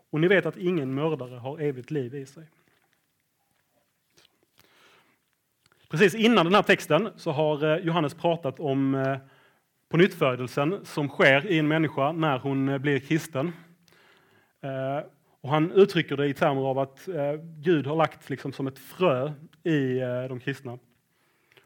och 0.10 0.22
ni 0.22 0.28
vet 0.28 0.46
att 0.46 0.58
ingen 0.58 0.94
mördare 0.94 1.36
har 1.36 1.60
evigt 1.60 1.92
liv 1.92 2.16
i 2.16 2.26
sig. 2.26 2.44
Precis 5.90 6.16
innan 6.16 6.46
den 6.46 6.56
här 6.56 6.64
texten 6.64 7.10
så 7.16 7.32
har 7.32 7.64
eh, 7.64 7.86
Johannes 7.86 8.14
pratat 8.14 8.60
om 8.60 8.96
eh, 8.96 9.18
på 9.90 9.98
nyttfödelsen 9.98 10.86
som 10.86 11.10
sker 11.10 11.48
i 11.48 11.60
en 11.60 11.68
människa 11.68 12.12
när 12.12 12.40
hon 12.40 12.70
eh, 12.70 12.78
blir 12.78 13.00
kristen. 13.00 13.52
Och 15.42 15.50
han 15.50 15.72
uttrycker 15.72 16.18
det 16.18 16.28
i 16.28 16.34
termer 16.34 16.62
av 16.62 16.80
att 16.80 17.08
Gud 17.62 17.88
har 17.88 17.96
lagt 17.96 18.30
liksom 18.30 18.54
som 18.54 18.68
ett 18.68 18.80
frö 18.80 19.32
i 19.64 20.00
de 20.30 20.40
kristna. 20.40 20.80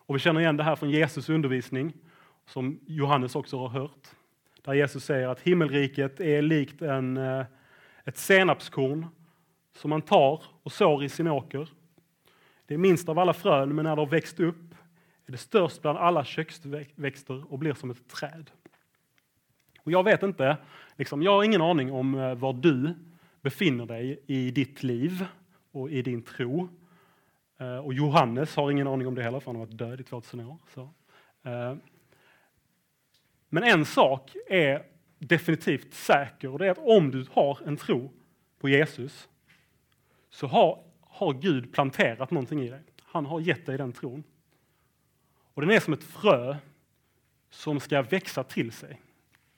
Och 0.10 0.16
vi 0.16 0.20
känner 0.20 0.42
igen 0.42 0.58
det 0.58 0.63
här 0.63 0.75
från 0.75 0.89
Jesus 0.89 1.30
undervisning, 1.30 1.94
som 2.46 2.80
Johannes 2.86 3.36
också 3.36 3.58
har 3.58 3.70
hört. 3.70 4.08
Där 4.62 4.74
Jesus 4.74 5.04
säger 5.04 5.28
att 5.28 5.39
himmelriket 5.39 6.20
är 6.20 6.42
likt 6.42 6.82
en, 6.82 7.18
eh, 7.18 7.46
ett 8.06 8.18
senapskorn 8.18 9.06
som 9.75 9.89
man 9.89 10.01
tar 10.01 10.44
och 10.63 10.72
sår 10.72 11.04
i 11.04 11.10
sin 11.10 11.28
åker. 11.28 11.70
Det 12.66 12.74
är 12.74 12.78
minst 12.78 13.10
av 13.10 13.20
alla 13.20 13.34
frön, 13.34 13.75
men 13.75 13.84
när 13.84 13.96
det 13.96 14.01
har 14.01 14.08
växt 14.08 14.39
upp 14.39 14.75
är 15.25 15.32
det 15.32 15.38
störst 15.38 15.82
bland 15.82 15.98
alla 15.98 16.25
köksväxter 16.25 17.54
och 17.54 17.60
blir 17.60 17.74
som 17.74 17.92
ett 17.92 18.08
träd. 18.08 18.51
Och 19.80 19.92
jag 19.92 20.04
vet 20.04 20.24
inte, 20.24 20.58
liksom, 20.96 21.24
jag 21.24 21.32
har 21.32 21.44
ingen 21.44 21.62
aning 21.62 21.92
om 21.92 22.16
eh, 22.16 22.36
var 22.36 22.54
du 22.54 22.96
befinner 23.42 23.86
dig 23.86 24.24
i 24.28 24.51
ditt 24.51 24.84
liv 24.84 25.25
och 25.72 25.92
i 25.92 26.01
din 26.01 26.22
tro. 26.22 26.70
Eh, 27.60 27.78
och 27.78 27.94
Johannes 27.94 28.56
har 28.56 28.72
ingen 28.72 28.88
aning 28.88 29.08
om 29.08 29.16
det 29.16 29.24
heller, 29.24 29.39
för 29.39 29.46
han 29.46 29.56
har 29.56 29.66
varit 29.66 29.78
död 29.78 30.01
i 30.01 30.04
2000 30.04 30.39
år. 30.39 30.58
Så. 30.74 30.82
Eh, 31.44 31.75
men 33.50 33.63
en 33.63 33.86
sak 33.86 34.36
är 34.48 34.86
definitivt 35.20 35.94
säker 35.94 36.50
och 36.50 36.60
det 36.60 36.68
är 36.68 36.72
att 36.72 36.78
om 36.78 37.12
du 37.12 37.25
har 37.32 37.60
en 37.66 37.78
tro 37.78 38.12
på 38.60 38.70
Jesus 38.70 39.30
så 40.30 40.48
har 40.48 40.89
har 41.20 41.34
Gud 41.34 41.74
planterat 41.74 42.32
någonting 42.32 42.62
i 42.62 42.70
dig. 42.70 42.82
Han 43.04 43.25
har 43.25 43.39
gett 43.39 43.66
dig 43.66 43.78
den 43.78 43.94
tron. 43.94 44.24
Och 45.54 45.62
den 45.62 45.72
är 45.72 45.80
som 45.80 45.94
ett 45.94 46.04
frö 46.04 46.58
som 47.50 47.80
ska 47.80 48.01
växa 48.01 48.44
till 48.44 48.72
sig 48.72 49.01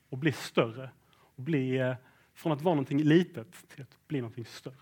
och 0.10 0.18
bli 0.18 0.32
större. 0.32 0.90
Och 1.14 1.44
bli, 1.44 1.78
eh, 1.78 1.96
från 2.34 2.52
att 2.52 2.62
vara 2.62 2.76
någonting 2.76 3.04
litet 3.04 3.68
till 3.68 3.82
att 3.82 4.08
bli 4.08 4.22
någonting 4.22 4.46
större. 4.46 4.76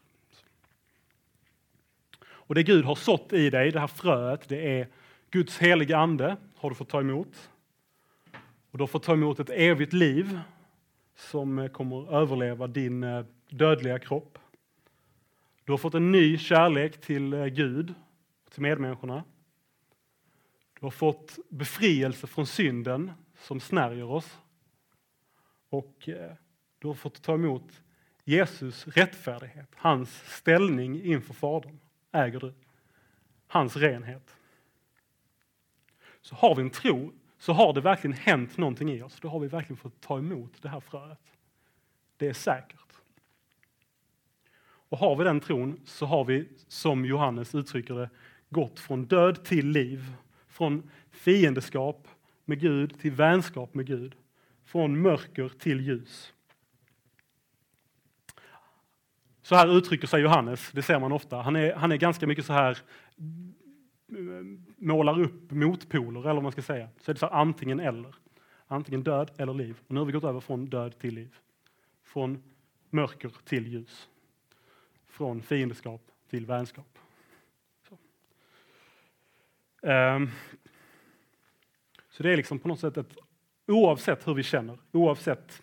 Och 2.49 2.55
det 2.55 2.63
Gud 2.63 2.85
har 2.85 2.95
sått 2.95 3.33
i 3.33 3.49
dig, 3.49 3.71
det 3.71 3.79
här 3.79 3.87
fröet, 3.87 4.49
det 4.49 4.79
är 4.79 4.87
Guds 5.29 5.57
heliga 5.57 5.97
ande 5.97 6.37
har 6.55 6.69
du 6.69 6.75
fått 6.75 6.89
ta 6.89 6.99
emot. 6.99 7.49
Och 8.71 8.77
du 8.77 8.81
har 8.81 8.87
fått 8.87 9.03
ta 9.03 9.13
emot 9.13 9.39
ett 9.39 9.49
evigt 9.49 9.93
liv 9.93 10.39
som 11.15 11.59
eh, 11.59 11.67
kommer 11.67 12.13
överleva 12.15 12.67
din 12.67 13.03
eh, 13.03 13.25
dödliga 13.49 13.99
kropp. 13.99 14.37
Du 15.65 15.71
har 15.71 15.77
fått 15.77 15.93
en 15.93 16.11
ny 16.11 16.37
kärlek 16.37 17.01
till 17.01 17.33
eh, 17.33 17.45
Gud 17.45 17.93
och 18.45 18.51
till 18.51 18.61
medmänniskorna. 18.61 19.23
Du 20.79 20.85
har 20.85 20.91
fått 20.91 21.39
befrielse 21.49 22.27
från 22.27 22.47
synden 22.47 23.11
som 23.39 23.59
snärjer 23.59 24.11
oss. 24.11 24.37
Och 25.69 26.09
du 26.79 26.87
har 26.87 26.93
fått 26.93 27.21
ta 27.21 27.33
emot 27.33 27.81
Jesus 28.23 28.87
rättfärdighet, 28.87 29.69
hans 29.75 30.35
ställning 30.37 31.03
inför 31.03 31.33
Fadern 31.33 31.79
äger 32.11 32.39
du. 32.39 32.53
Hans 33.47 33.75
renhet. 33.75 34.35
Så 36.21 36.35
har 36.35 36.55
vi 36.55 36.61
en 36.61 36.69
tro 36.69 37.11
så 37.39 37.53
har 37.53 37.73
det 37.73 37.81
verkligen 37.81 38.17
hänt 38.17 38.57
någonting 38.57 38.91
i 38.91 39.01
oss. 39.01 39.19
Då 39.21 39.27
har 39.27 39.39
vi 39.39 39.47
verkligen 39.47 39.77
fått 39.77 40.01
ta 40.01 40.17
emot 40.17 40.61
det 40.61 40.69
här 40.69 40.79
fröet. 40.79 41.37
Det 42.17 42.27
är 42.27 42.33
säkert. 42.33 42.93
Och 44.61 44.97
har 44.97 45.15
vi 45.15 45.23
den 45.23 45.39
tron 45.39 45.79
så 45.85 46.05
har 46.05 46.25
vi, 46.25 46.49
som 46.67 47.05
Johannes 47.05 47.55
uttrycker 47.55 47.93
det, 47.93 48.09
gått 48.49 48.79
från 48.79 49.05
död 49.05 49.45
till 49.45 49.67
liv. 49.67 50.13
Från 50.47 50.89
fiendeskap 51.11 52.07
med 52.45 52.59
Gud 52.59 52.99
till 52.99 53.11
vänskap 53.11 53.73
med 53.73 53.85
Gud. 53.85 54.15
Från 54.65 55.01
mörker 55.01 55.49
till 55.49 55.81
ljus. 55.81 56.33
Så 59.49 59.55
här 59.55 59.77
uttrycker 59.77 60.07
sig 60.07 60.21
Johannes, 60.21 60.71
det 60.71 60.81
ser 60.81 60.99
man 60.99 61.11
ofta. 61.11 61.41
Han 61.41 61.55
är, 61.55 61.73
han 61.73 61.91
är 61.91 61.97
ganska 61.97 62.27
mycket 62.27 62.45
så 62.45 62.53
här 62.53 62.77
eh, 64.11 64.17
målar 64.77 65.21
upp 65.21 65.51
motpoler, 65.51 66.21
eller 66.21 66.33
vad 66.33 66.43
man 66.43 66.51
ska 66.51 66.61
säga. 66.61 66.89
Så 67.01 67.11
är 67.11 67.13
det 67.13 67.19
så 67.19 67.27
antingen 67.27 67.79
eller. 67.79 68.15
Antingen 68.67 69.03
död 69.03 69.31
eller 69.37 69.53
liv. 69.53 69.79
Och 69.87 69.93
nu 69.93 69.99
har 69.99 70.05
vi 70.05 70.11
gått 70.11 70.23
över 70.23 70.39
från 70.39 70.65
död 70.65 70.99
till 70.99 71.13
liv. 71.13 71.35
Från 72.03 72.43
mörker 72.89 73.31
till 73.45 73.67
ljus 73.67 74.09
från 75.07 75.41
fiendskap 75.41 76.01
till 76.29 76.45
vänskap. 76.45 76.97
Så. 77.89 77.97
Um, 79.87 80.31
så 82.09 82.23
det 82.23 82.33
är 82.33 82.37
liksom 82.37 82.59
på 82.59 82.67
något 82.67 82.79
sätt 82.79 82.97
ett, 82.97 83.17
oavsett 83.67 84.27
hur 84.27 84.33
vi 84.33 84.43
känner, 84.43 84.77
oavsett 84.91 85.61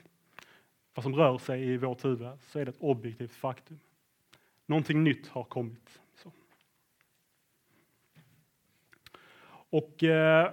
vad 0.97 1.03
som 1.03 1.15
rör 1.15 1.38
sig 1.38 1.62
i 1.62 1.76
vårt 1.76 2.05
huvud, 2.05 2.29
så 2.49 2.59
är 2.59 2.65
det 2.65 2.69
ett 2.69 2.81
objektivt 2.81 3.33
faktum. 3.33 3.79
Någonting 4.67 5.05
nytt 5.05 5.29
har 5.29 5.45
kommit. 5.45 6.00
Så. 6.23 6.33
Och 9.71 10.03
eh, 10.03 10.53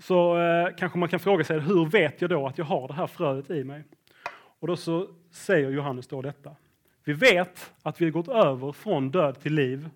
så 0.00 0.38
eh, 0.38 0.76
kanske 0.76 0.98
man 0.98 1.08
kan 1.08 1.20
fråga 1.20 1.44
sig, 1.44 1.60
hur 1.60 1.86
vet 1.86 2.20
jag 2.20 2.30
då 2.30 2.46
att 2.46 2.58
jag 2.58 2.64
har 2.64 2.88
det 2.88 2.94
här 2.94 3.06
fröet 3.06 3.50
i 3.50 3.64
mig? 3.64 3.84
Och 4.32 4.66
då 4.66 4.76
så 4.76 5.08
säger 5.30 5.70
Johannes 5.70 6.06
då 6.06 6.22
detta. 6.22 6.56
Vi 7.04 7.12
vet 7.12 7.72
att 7.82 8.00
vi 8.00 8.04
har 8.04 8.12
gått 8.12 8.28
över 8.28 8.72
från 8.72 9.10
död 9.10 9.40
till 9.40 9.54
liv 9.54 9.90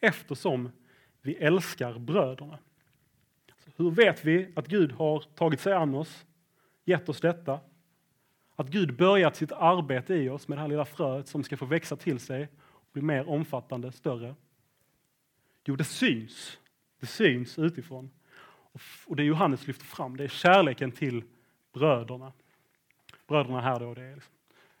eftersom 0.00 0.70
vi 1.22 1.34
älskar 1.34 1.98
bröderna. 1.98 2.58
hur 3.76 3.90
vet 3.90 4.24
vi 4.24 4.52
att 4.56 4.66
Gud 4.66 4.92
har 4.92 5.20
tagit 5.20 5.60
sig 5.60 5.72
an 5.72 5.94
oss, 5.94 6.26
gett 6.84 7.08
oss 7.08 7.20
detta? 7.20 7.60
Att 8.56 8.68
Gud 8.68 8.96
börjat 8.96 9.36
sitt 9.36 9.52
arbete 9.52 10.14
i 10.14 10.28
oss 10.28 10.48
med 10.48 10.58
det 10.58 10.62
här 10.62 10.68
lilla 10.68 10.84
fröet 10.84 11.28
som 11.28 11.44
ska 11.44 11.56
få 11.56 11.66
växa 11.66 11.96
till 11.96 12.20
sig 12.20 12.48
och 12.62 12.88
bli 12.92 13.02
mer 13.02 13.28
omfattande, 13.28 13.92
större? 13.92 14.34
Jo, 15.64 15.76
det 15.76 15.84
syns. 15.84 16.58
Det 17.00 17.06
syns 17.06 17.58
utifrån. 17.58 18.10
Och 19.06 19.16
det 19.16 19.24
Johannes 19.24 19.66
lyfter 19.66 19.84
fram, 19.84 20.16
det 20.16 20.24
är 20.24 20.28
kärleken 20.28 20.92
till 20.92 21.24
bröderna. 21.72 22.32
Bröderna 23.26 23.60
här 23.60 23.80
då, 23.80 23.94
det 23.94 24.02
är 24.02 24.14
liksom 24.14 24.34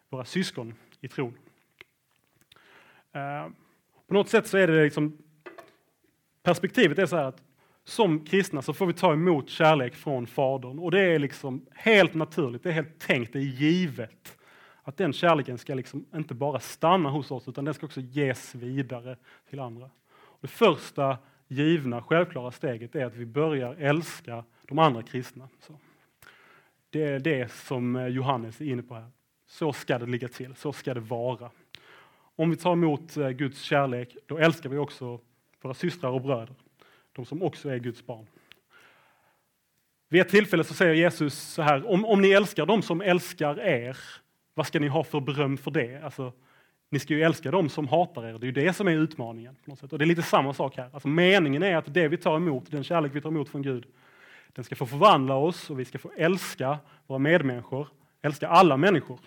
våra 0.08 0.24
syskon 0.24 0.74
i 1.00 1.08
tron. 1.08 1.38
Eh, 3.12 3.48
på 4.06 4.14
något 4.14 4.28
sätt 4.28 4.46
så 4.46 4.58
är 4.58 4.66
det 4.66 4.84
liksom, 4.84 5.18
perspektivet 6.42 6.98
är 6.98 7.06
så 7.06 7.16
här 7.16 7.24
att 7.24 7.42
som 7.88 8.24
kristna 8.24 8.62
så 8.62 8.72
får 8.72 8.86
vi 8.86 8.92
ta 8.92 9.12
emot 9.12 9.48
kärlek 9.48 9.94
från 9.94 10.26
Fadern 10.26 10.78
och 10.78 10.90
det 10.90 11.00
är 11.00 11.18
liksom 11.18 11.66
helt 11.74 12.14
naturligt, 12.14 12.62
det 12.62 12.68
är 12.68 12.72
helt 12.72 12.98
tänkt, 12.98 13.32
det 13.32 13.38
är 13.38 13.42
givet 13.42 14.38
att 14.82 14.96
den 14.96 15.12
kärleken 15.12 15.58
ska 15.58 15.74
liksom 15.74 16.06
inte 16.14 16.34
bara 16.34 16.60
stanna 16.60 17.10
hos 17.10 17.30
oss 17.30 17.48
utan 17.48 17.64
den 17.64 17.74
ska 17.74 17.86
också 17.86 18.00
ges 18.00 18.54
vidare 18.54 19.16
till 19.50 19.60
andra. 19.60 19.90
Det 20.40 20.48
första 20.48 21.18
givna, 21.48 22.02
självklara 22.02 22.50
steget 22.50 22.94
är 22.94 23.04
att 23.04 23.16
vi 23.16 23.26
börjar 23.26 23.74
älska 23.74 24.44
de 24.68 24.78
andra 24.78 25.02
kristna. 25.02 25.48
Så. 25.60 25.78
Det 26.90 27.02
är 27.02 27.20
det 27.20 27.52
som 27.52 27.96
eh, 27.96 28.06
Johannes 28.06 28.60
är 28.60 28.64
inne 28.64 28.82
på 28.82 28.94
här. 28.94 29.10
Så 29.46 29.72
ska 29.72 29.98
det 29.98 30.06
ligga 30.06 30.28
till, 30.28 30.54
så 30.54 30.72
ska 30.72 30.94
det 30.94 31.00
vara. 31.00 31.50
Om 32.36 32.50
vi 32.50 32.56
tar 32.56 32.72
emot 32.72 33.16
eh, 33.16 33.28
Guds 33.28 33.60
kärlek, 33.60 34.16
då 34.26 34.38
älskar 34.38 34.70
vi 34.70 34.78
också 34.78 35.20
våra 35.62 35.74
systrar 35.74 36.10
och 36.10 36.22
bröder, 36.22 36.54
de 37.16 37.26
som 37.26 37.42
också 37.42 37.68
är 37.68 37.78
Guds 37.78 38.06
barn. 38.06 38.26
Vid 40.08 40.20
ett 40.20 40.28
tillfälle 40.28 40.64
så 40.64 40.74
säger 40.74 40.94
Jesus 40.94 41.34
så 41.38 41.62
här, 41.62 41.90
om, 41.90 42.04
om 42.04 42.22
ni 42.22 42.30
älskar 42.30 42.66
dem 42.66 42.82
som 42.82 43.00
älskar 43.00 43.60
er, 43.60 43.98
vad 44.54 44.66
ska 44.66 44.80
ni 44.80 44.88
ha 44.88 45.04
för 45.04 45.20
beröm 45.20 45.56
för 45.56 45.70
det? 45.70 46.04
Alltså, 46.04 46.32
ni 46.90 46.98
ska 46.98 47.14
ju 47.14 47.22
älska 47.22 47.50
dem 47.50 47.68
som 47.68 47.88
hatar 47.88 48.26
er, 48.26 48.38
det 48.38 48.44
är 48.44 48.46
ju 48.46 48.52
det 48.52 48.72
som 48.72 48.88
är 48.88 48.92
utmaningen. 48.92 49.56
På 49.64 49.70
något 49.70 49.78
sätt. 49.78 49.92
Och 49.92 49.98
det 49.98 50.04
är 50.04 50.06
lite 50.06 50.22
samma 50.22 50.54
sak 50.54 50.76
här. 50.76 50.90
Alltså, 50.92 51.08
meningen 51.08 51.62
är 51.62 51.76
att 51.76 51.94
det 51.94 52.08
vi 52.08 52.16
tar 52.16 52.36
emot, 52.36 52.70
den 52.70 52.84
kärlek 52.84 53.14
vi 53.14 53.20
tar 53.20 53.28
emot 53.28 53.48
från 53.48 53.62
Gud, 53.62 53.86
den 54.48 54.64
ska 54.64 54.76
få 54.76 54.86
förvandla 54.86 55.34
oss 55.34 55.70
och 55.70 55.80
vi 55.80 55.84
ska 55.84 55.98
få 55.98 56.12
älska 56.16 56.78
våra 57.06 57.18
medmänniskor, 57.18 57.88
älska 58.22 58.48
alla 58.48 58.76
människor. 58.76 59.20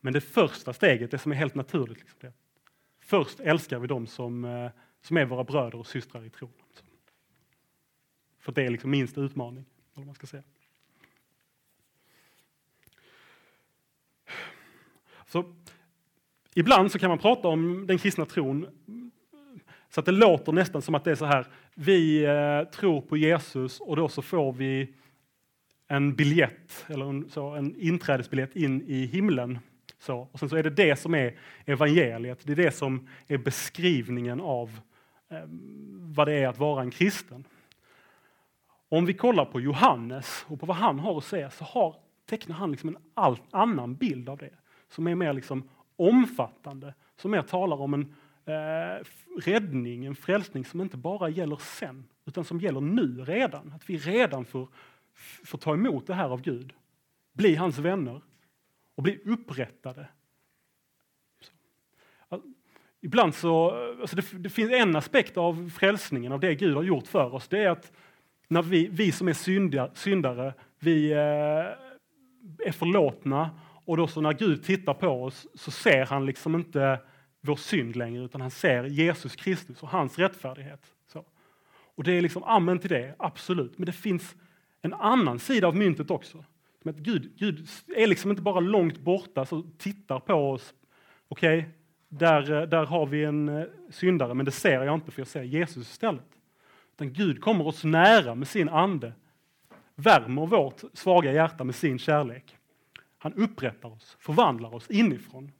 Men 0.00 0.12
det 0.12 0.20
första 0.20 0.72
steget, 0.72 1.10
det 1.10 1.18
som 1.18 1.32
är 1.32 1.36
helt 1.36 1.54
naturligt, 1.54 1.98
liksom 1.98 2.18
det. 2.20 2.32
först 3.00 3.40
älskar 3.40 3.78
vi 3.78 3.86
dem 3.86 4.06
som, 4.06 4.44
eh, 4.44 4.70
som 5.02 5.16
är 5.16 5.24
våra 5.24 5.44
bröder 5.44 5.78
och 5.78 5.86
systrar 5.86 6.24
i 6.24 6.30
tron. 6.30 6.52
För 8.46 8.52
det 8.52 8.62
är 8.62 8.70
liksom 8.70 8.90
minst 8.90 9.18
utmaning, 9.18 9.64
eller 9.96 10.06
man 10.06 10.14
ska 10.14 10.26
säga. 10.26 10.42
Så, 15.26 15.54
ibland 16.54 16.92
så 16.92 16.98
kan 16.98 17.08
man 17.08 17.18
prata 17.18 17.48
om 17.48 17.86
den 17.86 17.98
kristna 17.98 18.26
tron 18.26 18.66
så 19.90 20.00
att 20.00 20.06
det 20.06 20.12
låter 20.12 20.52
nästan 20.52 20.82
som 20.82 20.94
att 20.94 21.04
det 21.04 21.10
är 21.10 21.14
så 21.14 21.24
här, 21.24 21.46
vi 21.74 22.24
eh, 22.24 22.70
tror 22.70 23.00
på 23.00 23.16
Jesus 23.16 23.80
och 23.80 23.96
då 23.96 24.08
så 24.08 24.22
får 24.22 24.52
vi 24.52 24.94
en 25.88 26.14
biljett, 26.14 26.86
eller 26.88 27.04
en, 27.04 27.30
så, 27.30 27.48
en 27.48 27.76
inträdesbiljett 27.80 28.56
in 28.56 28.82
i 28.86 29.06
himlen. 29.06 29.58
Så, 29.98 30.28
och 30.32 30.38
sen 30.38 30.48
så 30.48 30.56
är 30.56 30.62
det 30.62 30.70
det 30.70 30.96
som 30.96 31.14
är 31.14 31.38
evangeliet, 31.64 32.40
det 32.46 32.52
är 32.52 32.56
det 32.56 32.74
som 32.74 33.08
är 33.26 33.38
beskrivningen 33.38 34.40
av 34.40 34.80
eh, 35.30 35.38
vad 35.90 36.28
det 36.28 36.34
är 36.34 36.48
att 36.48 36.58
vara 36.58 36.82
en 36.82 36.90
kristen. 36.90 37.44
Om 38.88 39.06
vi 39.06 39.14
kollar 39.14 39.44
på 39.44 39.60
Johannes 39.60 40.46
och 40.48 40.60
på 40.60 40.66
vad 40.66 40.76
han 40.76 40.98
har 40.98 41.18
att 41.18 41.24
säga 41.24 41.50
så 41.50 41.64
har, 41.64 41.96
tecknar 42.26 42.56
han 42.56 42.70
liksom 42.70 42.88
en 42.88 42.98
all, 43.14 43.38
annan 43.50 43.94
bild 43.94 44.28
av 44.28 44.38
det 44.38 44.54
som 44.88 45.06
är 45.06 45.14
mer 45.14 45.32
liksom 45.32 45.68
omfattande, 45.96 46.94
som 47.16 47.30
mer 47.30 47.42
talar 47.42 47.80
om 47.80 47.94
en 47.94 48.14
eh, 48.44 49.04
räddning, 49.40 50.04
en 50.04 50.16
frälsning 50.16 50.64
som 50.64 50.80
inte 50.80 50.96
bara 50.96 51.28
gäller 51.28 51.56
sen, 51.56 52.08
utan 52.24 52.44
som 52.44 52.60
gäller 52.60 52.80
nu 52.80 53.24
redan. 53.24 53.72
Att 53.72 53.90
vi 53.90 53.98
redan 53.98 54.44
får, 54.44 54.68
får 55.44 55.58
ta 55.58 55.74
emot 55.74 56.06
det 56.06 56.14
här 56.14 56.28
av 56.28 56.42
Gud, 56.42 56.72
bli 57.32 57.54
hans 57.54 57.78
vänner 57.78 58.20
och 58.94 59.02
bli 59.02 59.20
upprättade. 59.24 60.08
Så. 61.40 62.42
Ibland 63.00 63.34
så, 63.34 63.70
alltså 64.00 64.16
det, 64.16 64.24
det, 64.32 64.50
finns 64.50 64.72
en 64.72 64.96
aspekt 64.96 65.36
av 65.36 65.70
frälsningen, 65.70 66.32
av 66.32 66.40
det 66.40 66.54
Gud 66.54 66.74
har 66.74 66.82
gjort 66.82 67.06
för 67.06 67.34
oss, 67.34 67.48
det 67.48 67.58
är 67.58 67.70
att 67.70 67.92
när 68.48 68.62
vi, 68.62 68.88
vi 68.92 69.12
som 69.12 69.28
är 69.28 69.32
syndare, 69.32 69.90
syndare 69.94 70.54
vi 70.78 71.12
eh, 71.12 71.18
är 72.68 72.72
förlåtna 72.72 73.50
och 73.84 73.96
då 73.96 74.06
så 74.06 74.20
när 74.20 74.32
Gud 74.32 74.64
tittar 74.64 74.94
på 74.94 75.08
oss 75.08 75.46
så 75.54 75.70
ser 75.70 76.06
han 76.06 76.26
liksom 76.26 76.54
inte 76.54 77.00
vår 77.40 77.56
synd 77.56 77.96
längre, 77.96 78.24
utan 78.24 78.40
han 78.40 78.50
ser 78.50 78.84
Jesus 78.84 79.36
Kristus 79.36 79.82
och 79.82 79.88
hans 79.88 80.18
rättfärdighet. 80.18 80.80
Så. 81.06 81.24
Och 81.94 82.04
det 82.04 82.12
är 82.12 82.22
liksom 82.22 82.42
amen 82.44 82.78
till 82.78 82.90
det, 82.90 83.14
absolut. 83.18 83.78
Men 83.78 83.86
det 83.86 83.92
finns 83.92 84.36
en 84.82 84.94
annan 84.94 85.38
sida 85.38 85.68
av 85.68 85.76
myntet 85.76 86.10
också. 86.10 86.44
Att 86.84 86.96
Gud, 86.96 87.32
Gud 87.36 87.68
är 87.96 88.06
liksom 88.06 88.30
inte 88.30 88.42
bara 88.42 88.60
långt 88.60 88.98
borta 88.98 89.46
så 89.46 89.62
tittar 89.78 90.20
på 90.20 90.34
oss. 90.34 90.74
Okej, 91.28 91.58
okay, 91.58 91.70
där, 92.08 92.52
eh, 92.52 92.68
där 92.68 92.86
har 92.86 93.06
vi 93.06 93.24
en 93.24 93.48
eh, 93.48 93.64
syndare, 93.90 94.34
men 94.34 94.46
det 94.46 94.52
ser 94.52 94.84
jag 94.84 94.94
inte 94.94 95.10
för 95.10 95.20
jag 95.20 95.28
ser 95.28 95.42
Jesus 95.42 95.90
istället. 95.90 96.35
Utan 96.96 97.12
Gud 97.12 97.40
kommer 97.40 97.66
oss 97.66 97.84
nära 97.84 98.34
med 98.34 98.48
sin 98.48 98.68
ande, 98.68 99.12
värmer 99.94 100.46
vårt 100.46 100.82
svaga 100.92 101.32
hjärta 101.32 101.64
med 101.64 101.74
sin 101.74 101.98
kärlek. 101.98 102.56
Han 103.18 103.34
upprättar 103.34 103.88
oss, 103.88 104.16
förvandlar 104.20 104.74
oss 104.74 104.90
inifrån 104.90 105.52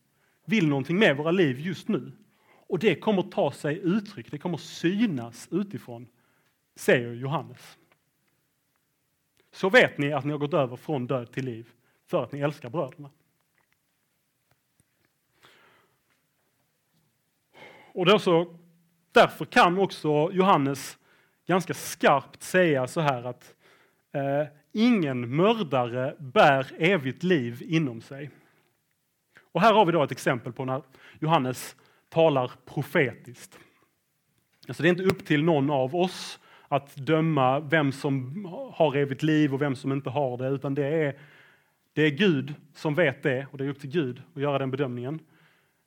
vill 0.46 0.68
någonting 0.68 0.98
med 0.98 1.16
våra 1.16 1.30
liv 1.30 1.60
just 1.60 1.88
nu. 1.88 2.12
Och 2.68 2.78
det 2.78 2.94
kommer 2.94 3.22
ta 3.22 3.52
sig 3.52 3.80
uttryck, 3.82 4.30
det 4.30 4.38
kommer 4.38 4.56
synas 4.56 5.48
utifrån, 5.50 6.08
säger 6.74 7.12
Johannes. 7.12 7.78
Så 9.52 9.70
vet 9.70 9.98
ni 9.98 10.12
att 10.12 10.24
ni 10.24 10.30
har 10.30 10.38
gått 10.38 10.54
över 10.54 10.76
från 10.76 11.06
död 11.06 11.32
till 11.32 11.44
liv, 11.44 11.70
för 12.06 12.24
att 12.24 12.32
ni 12.32 12.40
älskar 12.40 12.70
bröderna. 12.70 13.10
Och 17.92 18.06
då 18.06 18.18
så, 18.18 18.58
därför 19.12 19.44
kan 19.44 19.78
också 19.78 20.30
Johannes 20.32 20.98
ganska 21.46 21.74
skarpt 21.74 22.42
säga 22.42 22.86
så 22.86 23.00
här 23.00 23.24
att 23.24 23.54
eh, 24.12 24.48
ingen 24.72 25.36
mördare 25.36 26.16
bär 26.18 26.66
evigt 26.78 27.22
liv 27.22 27.62
inom 27.66 28.00
sig. 28.00 28.30
Och 29.52 29.60
här 29.60 29.74
har 29.74 29.86
vi 29.86 29.92
då 29.92 30.02
ett 30.02 30.12
exempel 30.12 30.52
på 30.52 30.64
när 30.64 30.82
Johannes 31.20 31.76
talar 32.08 32.50
profetiskt. 32.64 33.58
Alltså 34.68 34.82
det 34.82 34.88
är 34.88 34.90
inte 34.90 35.02
upp 35.02 35.26
till 35.26 35.44
någon 35.44 35.70
av 35.70 35.96
oss 35.96 36.40
att 36.68 36.96
döma 36.96 37.60
vem 37.60 37.92
som 37.92 38.44
har 38.74 38.96
evigt 38.96 39.22
liv 39.22 39.54
och 39.54 39.62
vem 39.62 39.76
som 39.76 39.92
inte 39.92 40.10
har 40.10 40.38
det, 40.38 40.48
utan 40.48 40.74
det 40.74 40.86
är, 40.86 41.18
det 41.92 42.02
är 42.02 42.10
Gud 42.10 42.54
som 42.74 42.94
vet 42.94 43.22
det 43.22 43.46
och 43.50 43.58
det 43.58 43.64
är 43.64 43.68
upp 43.68 43.80
till 43.80 43.90
Gud 43.90 44.22
att 44.34 44.42
göra 44.42 44.58
den 44.58 44.70
bedömningen. 44.70 45.20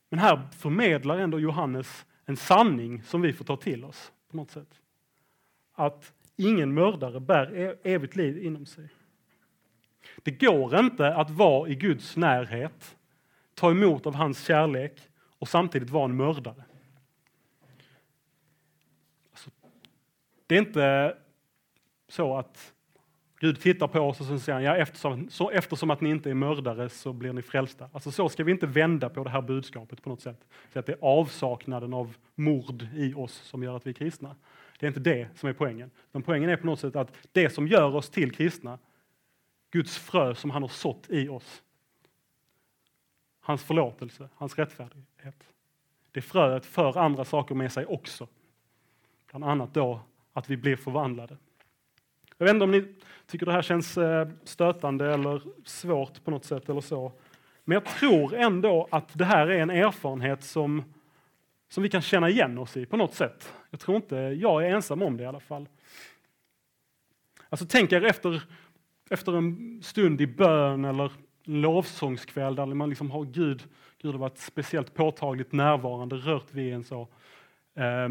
Men 0.10 0.20
här 0.20 0.42
förmedlar 0.58 1.18
ändå 1.18 1.40
Johannes 1.40 2.06
en 2.26 2.38
sanning 2.38 3.04
som 3.04 3.22
vi 3.22 3.34
får 3.34 3.46
ta 3.46 3.58
till 3.58 3.86
oss 3.86 4.12
på 4.32 4.38
något 4.38 4.52
sätt. 4.52 4.80
Att 5.80 6.14
ingen 6.36 6.74
mördare 6.74 7.20
bär 7.20 7.56
e- 7.56 7.76
evigt 7.84 8.16
liv 8.16 8.44
inom 8.44 8.66
sig. 8.66 8.90
Det 10.24 10.32
går 10.32 10.80
inte 10.80 11.16
att 11.16 11.30
vara 11.30 11.70
i 11.70 11.76
Guds 11.76 12.18
närhet 12.18 12.98
ta 13.54 13.72
emot 13.72 14.06
av 14.06 14.16
hans 14.16 14.46
kärlek 14.46 15.10
och 15.40 15.48
samtidigt 15.48 15.90
vara 15.90 16.06
en 16.06 16.18
mördare. 16.18 16.64
Alltså, 19.32 19.50
det 20.48 20.56
är 20.56 20.60
inte 20.60 21.18
så 22.08 22.38
att 22.38 22.74
Gud 23.40 23.62
tittar 23.62 23.88
på 23.88 24.00
oss 24.00 24.20
och 24.20 24.26
så 24.26 24.40
säger 24.40 24.54
han, 24.54 24.64
ja, 24.64 24.76
eftersom, 24.76 25.30
så, 25.30 25.50
eftersom 25.50 25.92
att 25.92 26.02
ni 26.02 26.10
inte 26.10 26.30
är 26.30 26.34
mördare 26.34 26.90
så 26.90 27.14
blir 27.14 27.34
ni 27.34 27.42
frälsta. 27.42 27.90
Alltså 27.94 28.12
så 28.12 28.30
ska 28.30 28.44
vi 28.44 28.52
inte 28.52 28.68
vända 28.68 29.10
på 29.10 29.24
det 29.24 29.30
här 29.30 29.42
budskapet 29.42 30.02
på 30.02 30.10
något 30.10 30.22
sätt. 30.22 30.48
Så 30.74 30.80
att 30.80 30.86
det 30.86 30.92
är 30.92 30.98
avsaknaden 31.02 31.94
av 31.94 32.18
mord 32.36 32.88
i 32.96 33.14
oss 33.14 33.34
som 33.34 33.64
gör 33.64 33.76
att 33.76 33.86
vi 33.86 33.90
är 33.90 33.94
kristna. 33.94 34.36
Det 34.80 34.86
är 34.86 34.88
inte 34.88 35.00
det 35.00 35.28
som 35.36 35.50
är 35.50 35.54
poängen. 35.54 35.92
Men 36.12 36.24
poängen 36.24 36.50
är 36.50 36.58
på 36.58 36.66
något 36.66 36.80
sätt 36.80 36.96
att 36.96 37.14
det 37.32 37.50
som 37.50 37.68
gör 37.68 37.96
oss 37.96 38.10
till 38.10 38.32
kristna, 38.32 38.80
Guds 39.72 39.98
frö 39.98 40.36
som 40.36 40.50
han 40.50 40.62
har 40.62 40.70
sått 40.70 41.10
i 41.10 41.30
oss, 41.30 41.64
hans 43.40 43.64
förlåtelse, 43.64 44.30
hans 44.36 44.58
rättfärdighet. 44.58 45.44
Det 46.12 46.22
fröet 46.22 46.66
för 46.66 46.98
andra 46.98 47.26
saker 47.26 47.56
med 47.56 47.72
sig 47.72 47.86
också. 47.86 48.28
Bland 49.30 49.44
annat 49.44 49.74
då 49.74 50.02
att 50.34 50.50
vi 50.50 50.58
blir 50.58 50.76
förvandlade. 50.76 51.38
Jag 52.40 52.46
vet 52.46 52.54
inte 52.54 52.64
om 52.64 52.72
ni 52.72 52.86
tycker 53.28 53.46
det 53.46 53.52
här 53.52 53.62
känns 53.62 53.98
eh, 53.98 54.28
stötande 54.44 55.14
eller 55.14 55.42
svårt 55.66 56.24
på 56.24 56.32
något 56.32 56.46
sätt 56.46 56.70
eller 56.70 56.82
så. 56.82 57.12
Men 57.66 57.76
jag 57.76 57.86
tror 57.86 58.36
ändå 58.36 58.88
att 58.92 59.18
det 59.18 59.26
här 59.26 59.48
är 59.48 59.60
en 59.60 59.70
erfarenhet 59.70 60.44
som, 60.44 60.84
som 61.70 61.84
vi 61.84 61.90
kan 61.90 62.02
känna 62.02 62.30
igen 62.30 62.58
oss 62.58 62.78
i 62.78 62.86
på 62.86 62.98
något 62.98 63.14
sätt. 63.14 63.54
Jag 63.70 63.80
tror 63.80 63.98
inte 63.98 64.16
jag 64.16 64.66
är 64.66 64.70
ensam 64.70 65.02
om 65.02 65.18
det 65.18 65.24
i 65.24 65.26
alla 65.26 65.40
fall. 65.40 65.68
Alltså 67.50 67.66
tänk 67.70 67.92
er 67.92 68.06
efter, 68.06 68.44
efter 69.10 69.38
en 69.38 69.80
stund 69.84 70.22
i 70.22 70.28
bön 70.28 70.86
eller 70.86 71.12
lovsångskväll 71.44 72.56
där 72.56 72.66
man 72.66 72.90
liksom 72.90 73.12
har 73.12 73.24
Gud, 73.24 73.64
Gud 74.02 74.12
har 74.12 74.20
varit 74.20 74.38
speciellt 74.38 74.94
påtagligt 74.94 75.52
närvarande, 75.52 76.16
rört 76.16 76.54
vid 76.54 76.74
en 76.74 76.84
så. 76.84 77.08
Eh, 77.76 78.10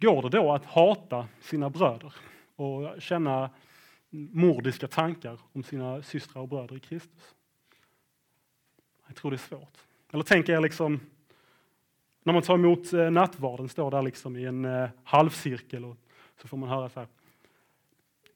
går 0.00 0.22
det 0.22 0.28
då 0.28 0.52
att 0.52 0.64
hata 0.64 1.28
sina 1.40 1.70
bröder 1.70 2.14
och 2.56 3.02
känna 3.02 3.50
mordiska 4.10 4.88
tankar 4.88 5.40
om 5.52 5.62
sina 5.62 6.02
systrar 6.02 6.42
och 6.42 6.48
bröder 6.48 6.76
i 6.76 6.80
Kristus? 6.80 7.34
Jag 9.06 9.16
tror 9.16 9.30
det 9.30 9.34
är 9.34 9.38
svårt. 9.38 9.78
Eller 10.12 10.24
tänk 10.24 10.48
er 10.48 10.60
liksom 10.60 11.00
när 12.22 12.32
man 12.32 12.42
tar 12.42 12.54
emot 12.54 12.92
eh, 12.92 13.10
nattvarden, 13.10 13.68
står 13.68 13.90
där 13.90 14.02
liksom 14.02 14.36
i 14.36 14.44
en 14.44 14.64
eh, 14.64 14.88
halvcirkel 15.04 15.84
och 15.84 15.96
så 16.40 16.48
får 16.48 16.56
man 16.56 16.68
höra 16.68 16.88
så 16.88 17.00
här. 17.00 17.08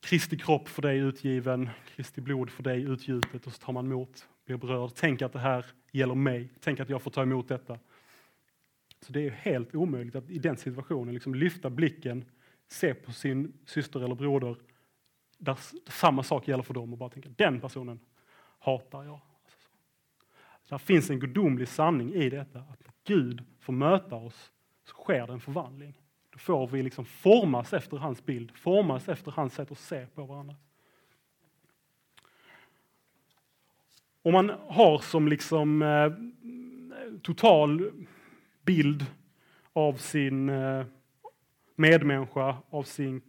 Kristi 0.01 0.39
kropp 0.39 0.69
för 0.69 0.83
dig 0.83 0.99
utgiven, 0.99 1.71
Kristi 1.95 2.21
blod 2.21 2.51
för 2.51 2.63
dig 2.63 2.83
utgjutet 2.83 3.47
och 3.47 3.53
så 3.53 3.59
tar 3.59 3.73
man 3.73 3.87
emot, 3.87 4.29
blir 4.47 4.57
berörd. 4.57 4.91
Tänk 4.95 5.23
att 5.23 5.33
det 5.33 5.39
här 5.39 5.67
gäller 5.91 6.15
mig, 6.15 6.49
tänk 6.61 6.81
att 6.81 6.89
jag 6.89 7.03
får 7.03 7.11
ta 7.11 7.23
emot 7.23 7.49
detta. 7.49 7.79
Så 9.03 9.13
det 9.13 9.27
är 9.27 9.31
helt 9.31 9.75
omöjligt 9.75 10.17
att 10.17 10.31
i 10.31 10.39
den 10.39 10.57
situationen 10.57 11.15
liksom 11.15 11.35
lyfta 11.35 11.71
blicken, 11.71 12.25
se 12.69 12.95
på 12.95 13.13
sin 13.13 13.53
syster 13.67 14.01
eller 14.01 14.15
broder 14.15 14.57
där 15.39 15.59
samma 15.87 16.23
sak 16.23 16.49
gäller 16.49 16.63
för 16.63 16.75
dem 16.75 16.93
och 16.93 16.99
bara 16.99 17.11
tänka 17.11 17.29
den 17.37 17.61
personen 17.61 18.01
hatar 18.59 19.05
jag. 19.05 19.21
Alltså 20.59 20.75
där 20.75 20.79
finns 20.79 21.11
en 21.11 21.21
gudomlig 21.21 21.69
sanning 21.69 22.15
i 22.15 22.31
detta, 22.31 22.59
att 22.59 22.83
Gud 23.05 23.45
får 23.61 23.73
möta 23.73 24.17
oss 24.17 24.53
så 24.85 24.95
sker 24.95 25.27
det 25.27 25.33
en 25.33 25.41
förvandling. 25.41 25.99
Då 26.31 26.39
får 26.39 26.67
vi 26.67 26.83
liksom 26.83 27.05
formas 27.05 27.73
efter 27.73 27.97
hans 27.97 28.25
bild, 28.25 28.57
formas 28.57 29.09
efter 29.09 29.31
hans 29.31 29.55
sätt 29.55 29.71
att 29.71 29.79
se 29.79 30.07
på 30.07 30.25
varandra. 30.25 30.57
Om 34.23 34.33
man 34.33 34.53
har 34.69 34.99
som 34.99 35.29
liksom 35.29 35.83
eh, 35.83 36.13
total 37.23 37.93
bild 38.65 39.07
av 39.73 39.95
sin 39.95 40.49
eh, 40.49 40.85
medmänniska, 41.77 42.57
av 42.71 42.83
sin 42.83 43.23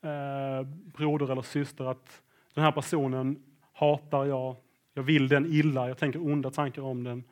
eh, 0.00 0.62
broder 0.94 1.32
eller 1.32 1.42
syster, 1.42 1.84
att 1.84 2.22
den 2.54 2.64
här 2.64 2.72
personen 2.72 3.42
hatar 3.72 4.24
jag, 4.24 4.56
jag 4.94 5.02
vill 5.02 5.28
den 5.28 5.46
illa, 5.46 5.88
jag 5.88 5.98
tänker 5.98 6.26
onda 6.26 6.50
tankar 6.50 6.82
om 6.82 7.04
den 7.04 7.24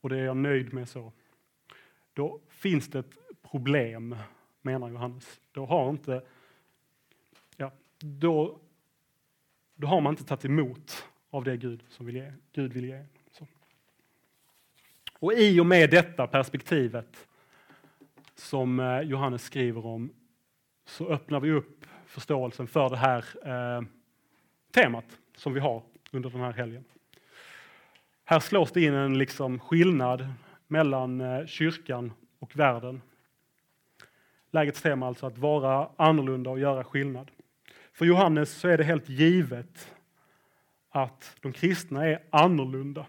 och 0.00 0.08
det 0.08 0.18
är 0.18 0.24
jag 0.24 0.36
nöjd 0.36 0.72
med 0.72 0.88
så. 0.88 1.12
Då 2.12 2.40
finns 2.48 2.88
det 2.88 2.98
ett 2.98 3.18
problem 3.50 4.16
menar 4.62 4.88
Johannes. 4.88 5.40
Då 5.52 5.66
har, 5.66 5.90
inte, 5.90 6.22
ja, 7.56 7.72
då, 7.98 8.58
då 9.74 9.86
har 9.86 10.00
man 10.00 10.12
inte 10.12 10.24
tagit 10.24 10.44
emot 10.44 11.06
av 11.30 11.44
det 11.44 11.56
Gud, 11.56 11.84
som 11.88 12.06
vill 12.06 12.16
ge, 12.16 12.32
Gud 12.52 12.72
vill 12.72 12.84
ge. 12.84 13.04
Och 15.20 15.32
i 15.32 15.60
och 15.60 15.66
med 15.66 15.90
detta 15.90 16.26
perspektivet 16.26 17.26
som 18.34 18.80
eh, 18.80 19.00
Johannes 19.00 19.42
skriver 19.42 19.86
om 19.86 20.12
så 20.86 21.08
öppnar 21.08 21.40
vi 21.40 21.50
upp 21.50 21.86
förståelsen 22.06 22.66
för 22.66 22.90
det 22.90 22.96
här 22.96 23.24
eh, 23.44 23.82
temat 24.70 25.04
som 25.36 25.54
vi 25.54 25.60
har 25.60 25.82
under 26.10 26.30
den 26.30 26.40
här 26.40 26.52
helgen. 26.52 26.84
Här 28.24 28.40
slås 28.40 28.72
det 28.72 28.82
in 28.82 28.94
en 28.94 29.18
liksom 29.18 29.58
skillnad 29.58 30.28
mellan 30.66 31.20
eh, 31.20 31.46
kyrkan 31.46 32.12
och 32.38 32.56
världen. 32.56 33.02
Lägets 34.50 34.82
tema 34.82 35.06
alltså 35.06 35.26
att 35.26 35.38
vara 35.38 35.90
annorlunda 35.96 36.50
och 36.50 36.58
göra 36.58 36.84
skillnad. 36.84 37.30
För 37.92 38.04
Johannes 38.04 38.50
så 38.52 38.68
är 38.68 38.78
det 38.78 38.84
helt 38.84 39.08
givet 39.08 39.94
att 40.90 41.36
de 41.40 41.52
kristna 41.52 42.06
är 42.06 42.22
annorlunda. 42.30 43.06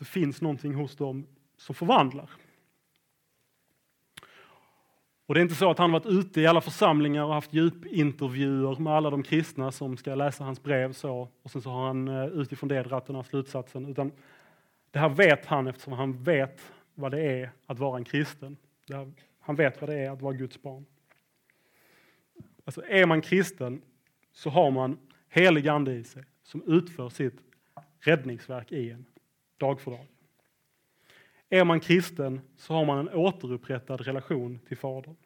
Det 0.00 0.06
finns 0.06 0.40
någonting 0.40 0.74
hos 0.74 0.96
dem 0.96 1.26
som 1.56 1.74
förvandlar. 1.74 2.30
Och 5.26 5.34
det 5.34 5.40
är 5.40 5.42
inte 5.42 5.54
så 5.54 5.70
att 5.70 5.78
han 5.78 5.92
varit 5.92 6.06
ute 6.06 6.40
i 6.40 6.46
alla 6.46 6.60
församlingar 6.60 7.24
och 7.24 7.34
haft 7.34 7.52
djupintervjuer 7.52 8.80
med 8.80 8.92
alla 8.92 9.10
de 9.10 9.22
kristna 9.22 9.72
som 9.72 9.96
ska 9.96 10.14
läsa 10.14 10.44
hans 10.44 10.62
brev 10.62 10.92
så, 10.92 11.28
och 11.42 11.50
sen 11.50 11.62
så 11.62 11.70
har 11.70 11.86
han 11.86 12.08
eh, 12.08 12.24
utifrån 12.24 12.68
det 12.68 12.82
dragit 12.82 13.06
den 13.06 13.16
här 13.16 13.22
slutsatsen. 13.22 13.86
Utan 13.86 14.12
det 14.90 14.98
här 14.98 15.08
vet 15.08 15.46
han 15.46 15.66
eftersom 15.66 15.92
han 15.92 16.22
vet 16.22 16.72
vad 16.94 17.10
det 17.10 17.20
är 17.20 17.50
att 17.66 17.78
vara 17.78 17.98
en 17.98 18.04
kristen. 18.04 18.56
Här, 18.90 19.12
han 19.40 19.56
vet 19.56 19.80
vad 19.80 19.90
det 19.90 19.98
är 19.98 20.10
att 20.10 20.22
vara 20.22 20.34
Guds 20.34 20.62
barn. 20.62 20.86
Alltså 22.64 22.82
är 22.86 23.06
man 23.06 23.20
kristen 23.20 23.82
så 24.32 24.50
har 24.50 24.70
man 24.70 24.98
helig 25.28 25.68
ande 25.68 25.92
i 25.92 26.04
sig 26.04 26.24
som 26.42 26.62
utför 26.66 27.08
sitt 27.08 27.40
räddningsverk 28.00 28.72
i 28.72 28.90
en, 28.90 29.06
dag 29.60 29.80
för 29.80 29.90
dag. 29.90 30.06
Är 31.48 31.64
man 31.64 31.80
kristen 31.80 32.40
så 32.56 32.74
har 32.74 32.84
man 32.84 32.98
en 32.98 33.14
återupprättad 33.14 34.00
relation 34.00 34.58
till 34.68 34.76
Fadern. 34.76 35.16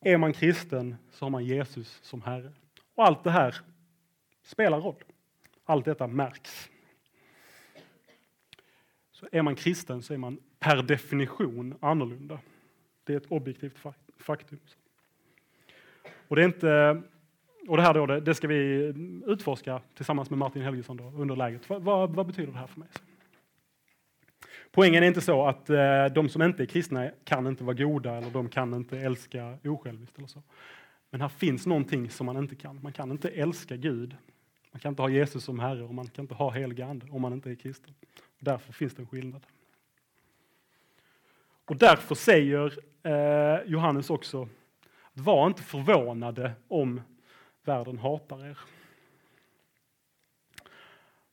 Är 0.00 0.16
man 0.16 0.32
kristen 0.32 0.96
så 1.10 1.24
har 1.24 1.30
man 1.30 1.44
Jesus 1.44 1.98
som 2.02 2.22
Herre. 2.22 2.52
Och 2.94 3.06
allt 3.06 3.24
det 3.24 3.30
här 3.30 3.56
spelar 4.42 4.80
roll. 4.80 5.04
Allt 5.64 5.84
detta 5.84 6.06
märks. 6.06 6.70
Så 9.12 9.28
är 9.32 9.42
man 9.42 9.54
kristen 9.54 10.02
så 10.02 10.14
är 10.14 10.18
man 10.18 10.40
per 10.58 10.82
definition 10.82 11.74
annorlunda. 11.80 12.40
Det 13.04 13.12
är 13.12 13.16
ett 13.16 13.30
objektivt 13.30 13.78
faktum. 14.18 14.58
Och 16.28 16.36
det, 16.36 16.42
är 16.42 16.46
inte, 16.46 17.02
och 17.68 17.76
det 17.76 17.82
här 17.82 17.94
då, 17.94 18.06
det 18.06 18.34
ska 18.34 18.48
vi 18.48 18.92
utforska 19.26 19.80
tillsammans 19.94 20.30
med 20.30 20.38
Martin 20.38 20.62
Helgesson 20.62 20.96
då, 20.96 21.12
under 21.16 21.36
läget. 21.36 21.68
Vad, 21.68 22.10
vad 22.10 22.26
betyder 22.26 22.52
det 22.52 22.58
här 22.58 22.66
för 22.66 22.80
mig? 22.80 22.88
Poängen 24.72 25.02
är 25.02 25.06
inte 25.06 25.20
så 25.20 25.46
att 25.46 25.70
eh, 25.70 26.04
de 26.04 26.28
som 26.28 26.42
inte 26.42 26.62
är 26.62 26.66
kristna 26.66 27.10
kan 27.24 27.46
inte 27.46 27.64
vara 27.64 27.74
goda 27.74 28.16
eller 28.16 28.30
de 28.30 28.48
kan 28.48 28.74
inte 28.74 28.98
älska 28.98 29.58
osjälviskt. 29.64 30.18
Eller 30.18 30.28
så. 30.28 30.42
Men 31.10 31.20
här 31.20 31.28
finns 31.28 31.66
någonting 31.66 32.10
som 32.10 32.26
man 32.26 32.36
inte 32.36 32.54
kan. 32.54 32.82
Man 32.82 32.92
kan 32.92 33.10
inte 33.10 33.28
älska 33.28 33.76
Gud. 33.76 34.16
Man 34.72 34.80
kan 34.80 34.92
inte 34.92 35.02
ha 35.02 35.08
Jesus 35.08 35.44
som 35.44 35.58
Herre 35.58 35.82
och 35.82 35.94
man 35.94 36.08
kan 36.08 36.24
inte 36.24 36.34
ha 36.34 36.50
helig 36.50 36.80
Ande 36.80 37.06
om 37.10 37.22
man 37.22 37.32
inte 37.32 37.50
är 37.50 37.54
kristen. 37.54 37.94
Därför 38.38 38.72
finns 38.72 38.94
det 38.94 39.02
en 39.02 39.06
skillnad. 39.06 39.46
Och 41.64 41.76
därför 41.76 42.14
säger 42.14 42.78
eh, 43.02 43.60
Johannes 43.66 44.10
också, 44.10 44.48
var 45.12 45.46
inte 45.46 45.62
förvånade 45.62 46.52
om 46.68 47.00
världen 47.64 47.98
hatar 47.98 48.46
er. 48.46 48.58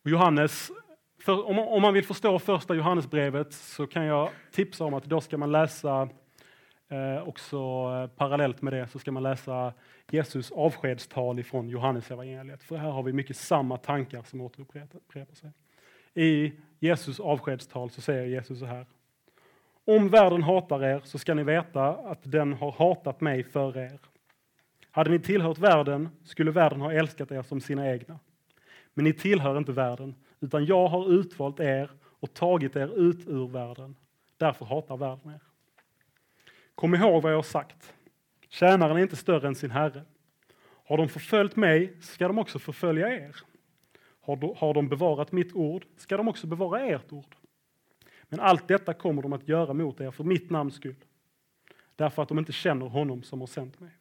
Och 0.04 0.10
Johannes 0.10 0.72
för 1.28 1.48
om, 1.48 1.60
om 1.60 1.82
man 1.82 1.94
vill 1.94 2.06
förstå 2.06 2.40
första 2.40 2.74
Johannesbrevet 2.74 3.54
så 3.54 3.88
kan 3.88 4.06
jag 4.06 4.30
tipsa 4.52 4.86
om 4.86 4.94
att 4.94 5.04
då 5.04 5.22
ska 5.22 5.38
man 5.38 5.52
läsa 5.52 6.10
eh, 6.88 7.28
också 7.28 7.58
eh, 7.58 8.08
parallellt 8.08 8.62
med 8.62 8.74
det 8.74 8.88
så 8.88 9.00
ska 9.00 9.12
man 9.12 9.24
läsa 9.24 9.74
Jesus 10.12 10.52
avskedstal 10.52 11.40
ifrån 11.40 11.70
Johannesevangeliet. 11.70 12.64
För 12.64 12.78
här 12.78 12.90
har 12.90 13.04
vi 13.04 13.14
mycket 13.14 13.38
samma 13.38 13.78
tankar 13.78 14.24
som 14.24 14.42
återupprepar 14.42 15.36
sig. 15.36 15.52
I 16.14 16.54
Jesus 16.80 17.20
avskedstal 17.20 17.90
så 17.90 18.02
säger 18.02 18.26
Jesus 18.26 18.60
så 18.60 18.66
här. 18.66 18.86
Om 19.86 20.10
världen 20.10 20.44
hatar 20.44 20.84
er 20.84 21.02
så 21.04 21.20
ska 21.20 21.34
ni 21.34 21.44
veta 21.44 21.88
att 21.90 22.20
den 22.24 22.54
har 22.54 22.72
hatat 22.72 23.22
mig 23.22 23.44
före 23.44 23.86
er. 23.86 24.00
Hade 24.98 25.10
ni 25.10 25.20
tillhört 25.20 25.58
världen 25.58 26.10
skulle 26.24 26.52
världen 26.52 26.82
ha 26.82 26.94
älskat 26.94 27.32
er 27.32 27.42
som 27.42 27.62
sina 27.62 27.92
egna. 27.92 28.20
Men 28.94 29.06
ni 29.06 29.14
tillhör 29.14 29.58
inte 29.58 29.72
världen 29.72 30.16
utan 30.40 30.66
jag 30.66 30.88
har 30.88 31.12
utvalt 31.12 31.60
er 31.60 31.92
och 32.04 32.34
tagit 32.34 32.76
er 32.76 33.00
ut 33.00 33.28
ur 33.28 33.48
världen. 33.48 33.96
Därför 34.38 34.66
hatar 34.66 34.98
världen 34.98 35.32
er. 35.32 35.42
Kom 36.76 36.96
ihåg 36.96 37.24
vad 37.24 37.32
jag 37.32 37.38
har 37.38 37.44
sagt. 37.44 37.94
Tjänaren 38.50 38.98
är 38.98 39.02
inte 39.02 39.16
större 39.16 39.48
än 39.48 39.56
sin 39.56 39.72
herre. 39.72 40.04
Har 40.86 40.98
de 40.98 41.10
förföljt 41.10 41.56
mig 41.56 41.98
ska 42.02 42.28
de 42.28 42.38
också 42.38 42.60
förfölja 42.60 43.08
er. 43.08 43.36
Har 44.56 44.74
de 44.74 44.90
bevarat 44.90 45.32
mitt 45.32 45.56
ord 45.56 45.86
ska 45.98 46.18
de 46.18 46.28
också 46.28 46.48
bevara 46.48 46.82
ert 46.82 47.12
ord. 47.12 47.36
Men 48.30 48.40
allt 48.40 48.68
detta 48.68 48.94
kommer 48.94 49.22
de 49.22 49.34
att 49.34 49.48
göra 49.48 49.74
mot 49.74 50.02
er 50.02 50.12
för 50.12 50.24
mitt 50.24 50.50
namns 50.50 50.76
skull. 50.76 51.06
Därför 51.96 52.22
att 52.22 52.30
de 52.30 52.40
inte 52.40 52.52
känner 52.52 52.86
honom 52.86 53.24
som 53.24 53.40
har 53.40 53.48
sänt 53.48 53.80
mig. 53.80 53.97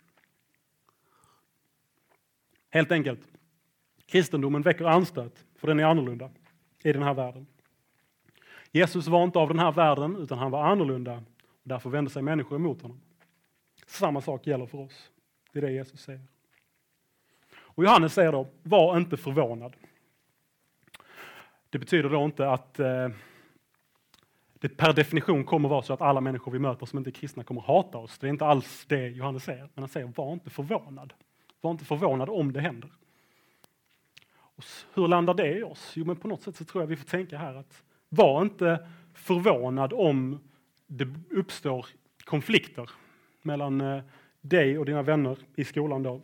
Helt 2.76 2.92
enkelt, 2.92 3.20
kristendomen 4.06 4.62
väcker 4.62 4.84
anstöt 4.84 5.44
för 5.54 5.68
den 5.68 5.80
är 5.80 5.84
annorlunda 5.84 6.30
i 6.82 6.92
den 6.92 7.02
här 7.02 7.14
världen. 7.14 7.46
Jesus 8.70 9.06
var 9.06 9.24
inte 9.24 9.38
av 9.38 9.48
den 9.48 9.58
här 9.58 9.72
världen, 9.72 10.16
utan 10.16 10.38
han 10.38 10.50
var 10.50 10.64
annorlunda. 10.64 11.16
Och 11.46 11.68
därför 11.68 11.90
vände 11.90 12.10
sig 12.10 12.22
människor 12.22 12.56
emot 12.56 12.82
honom. 12.82 13.00
Samma 13.86 14.20
sak 14.20 14.46
gäller 14.46 14.66
för 14.66 14.78
oss. 14.78 15.10
Det 15.52 15.58
är 15.58 15.62
det 15.62 15.72
Jesus 15.72 16.00
säger. 16.00 16.20
Och 17.54 17.84
Johannes 17.84 18.14
säger 18.14 18.32
då, 18.32 18.48
var 18.62 18.96
inte 18.96 19.16
förvånad. 19.16 19.76
Det 21.70 21.78
betyder 21.78 22.08
då 22.08 22.24
inte 22.24 22.50
att 22.50 22.80
eh, 22.80 23.08
det 24.52 24.68
per 24.68 24.92
definition 24.92 25.44
kommer 25.44 25.68
vara 25.68 25.82
så 25.82 25.92
att 25.92 26.00
alla 26.00 26.20
människor 26.20 26.52
vi 26.52 26.58
möter 26.58 26.86
som 26.86 26.98
inte 26.98 27.10
är 27.10 27.12
kristna 27.12 27.44
kommer 27.44 27.60
hata 27.60 27.98
oss. 27.98 28.18
Det 28.18 28.26
är 28.26 28.30
inte 28.30 28.46
alls 28.46 28.86
det 28.88 29.08
Johannes 29.08 29.44
säger. 29.44 29.68
Men 29.74 29.82
han 29.82 29.88
säger, 29.88 30.06
var 30.06 30.32
inte 30.32 30.50
förvånad. 30.50 31.12
Var 31.66 31.70
inte 31.70 31.84
förvånad 31.84 32.28
om 32.28 32.52
det 32.52 32.60
händer. 32.60 32.90
Och 34.32 34.64
hur 34.94 35.08
landar 35.08 35.34
det 35.34 35.58
i 35.58 35.62
oss? 35.62 35.92
Jo, 35.94 36.04
men 36.04 36.16
på 36.16 36.28
något 36.28 36.42
sätt 36.42 36.56
så 36.56 36.64
tror 36.64 36.82
jag 36.82 36.88
vi 36.88 36.96
får 36.96 37.04
tänka 37.04 37.38
här 37.38 37.54
att 37.54 37.82
var 38.08 38.42
inte 38.42 38.88
förvånad 39.14 39.92
om 39.92 40.38
det 40.86 41.08
uppstår 41.30 41.86
konflikter 42.24 42.90
mellan 43.42 43.80
eh, 43.80 44.02
dig 44.40 44.78
och 44.78 44.84
dina 44.84 45.02
vänner 45.02 45.38
i 45.56 45.64
skolan 45.64 46.02
då, 46.02 46.22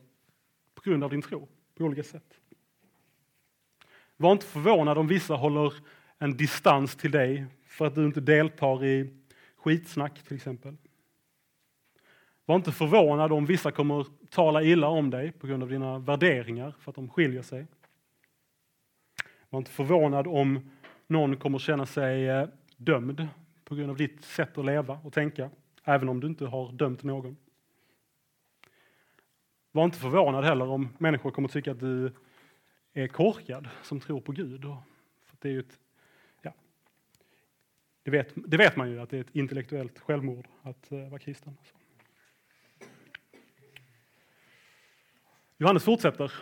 på 0.75 0.83
grund 0.91 1.05
av 1.05 1.11
din 1.11 1.23
tro 1.23 1.49
på 1.75 1.85
olika 1.85 2.03
sätt. 2.03 2.41
Var 4.17 4.33
inte 4.33 4.47
förvånad 4.47 4.99
om 4.99 5.07
vissa 5.07 5.35
håller 5.35 5.75
en 6.19 6.37
distans 6.37 6.97
till 6.97 7.11
dig 7.11 7.47
för 7.67 7.87
att 7.87 7.95
du 7.95 8.05
inte 8.05 8.21
deltar 8.21 8.85
i 8.85 9.11
skitsnack 9.57 10.23
till 10.23 10.37
exempel. 10.37 10.77
Var 12.45 12.57
inte 12.57 12.73
förvånad 12.73 13.33
om 13.33 13.47
vissa 13.47 13.71
kommer 13.71 14.07
tala 14.33 14.63
illa 14.63 14.89
om 14.89 15.11
dig 15.11 15.33
på 15.33 15.47
grund 15.47 15.63
av 15.63 15.69
dina 15.69 15.99
värderingar 15.99 16.75
för 16.79 16.91
att 16.91 16.97
de 16.97 17.09
skiljer 17.09 17.43
sig. 17.43 17.67
Var 19.51 19.59
inte 19.59 19.71
förvånad 19.71 20.27
om 20.27 20.71
någon 21.07 21.37
kommer 21.37 21.59
känna 21.59 21.87
sig 21.87 22.29
eh, 22.29 22.49
dömd 22.77 23.29
på 23.65 23.75
grund 23.75 23.91
av 23.91 23.97
ditt 23.97 24.25
sätt 24.25 24.59
att 24.59 24.65
leva 24.65 25.01
och 25.05 25.13
tänka, 25.13 25.51
även 25.85 26.09
om 26.09 26.21
du 26.21 26.27
inte 26.27 26.47
har 26.47 26.73
dömt 26.73 27.03
någon. 27.03 27.37
Var 29.73 29.85
inte 29.85 29.99
förvånad 29.99 30.45
heller 30.45 30.69
om 30.69 30.89
människor 30.99 31.31
kommer 31.31 31.49
tycka 31.49 31.71
att 31.71 31.81
du 31.81 32.13
är 32.93 33.09
korkad 33.09 33.69
som 33.83 34.01
tror 34.01 34.21
på 34.21 34.33
Gud. 34.33 34.63
För 35.25 35.37
det, 35.39 35.49
är 35.55 35.59
ett, 35.59 35.79
ja, 36.43 36.55
det, 38.03 38.11
vet, 38.11 38.33
det 38.35 38.57
vet 38.57 38.77
man 38.77 38.91
ju 38.91 39.01
att 39.01 39.11
det 39.11 39.17
är 39.17 39.21
ett 39.21 39.37
intellektuellt 39.37 39.99
självmord 39.99 40.47
att 40.63 40.93
eh, 40.93 41.09
vara 41.09 41.19
kristen. 41.19 41.57
Johannes 45.63 45.85
fortsätter 45.85 46.33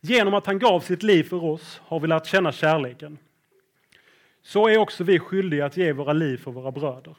Genom 0.00 0.34
att 0.34 0.46
han 0.46 0.58
gav 0.58 0.80
sitt 0.80 1.02
liv 1.02 1.24
för 1.24 1.44
oss 1.44 1.80
har 1.84 2.00
vi 2.00 2.06
lärt 2.06 2.26
känna 2.26 2.52
kärleken. 2.52 3.18
Så 4.42 4.68
är 4.68 4.78
också 4.78 5.04
vi 5.04 5.18
skyldiga 5.18 5.66
att 5.66 5.76
ge 5.76 5.92
våra 5.92 6.12
liv 6.12 6.36
för 6.36 6.50
våra 6.50 6.70
bröder. 6.72 7.16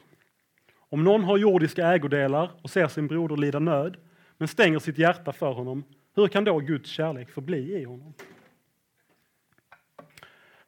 Om 0.78 1.04
någon 1.04 1.24
har 1.24 1.38
jordiska 1.38 1.86
ägodelar 1.86 2.50
och 2.62 2.70
ser 2.70 2.88
sin 2.88 3.06
broder 3.06 3.36
lida 3.36 3.58
nöd, 3.58 3.96
men 4.38 4.48
stänger 4.48 4.78
sitt 4.78 4.98
hjärta 4.98 5.32
för 5.32 5.52
honom, 5.52 5.84
hur 6.14 6.28
kan 6.28 6.44
då 6.44 6.58
Guds 6.58 6.90
kärlek 6.90 7.30
förbli 7.30 7.80
i 7.80 7.84
honom? 7.84 8.14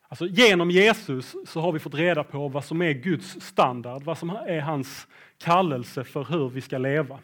Alltså, 0.09 0.27
genom 0.27 0.70
Jesus 0.70 1.37
så 1.46 1.61
har 1.61 1.73
vi 1.73 1.79
fått 1.79 1.94
reda 1.94 2.25
på 2.25 2.49
vad 2.49 2.64
som 2.64 2.83
är 2.83 2.92
Guds 2.92 3.40
standard, 3.40 4.03
vad 4.03 4.18
som 4.18 4.31
är 4.31 4.61
hans 4.61 5.09
kallelse 5.38 6.05
för 6.05 6.25
hur 6.25 6.49
vi 6.49 6.61
ska 6.61 6.79
leva. 6.79 7.18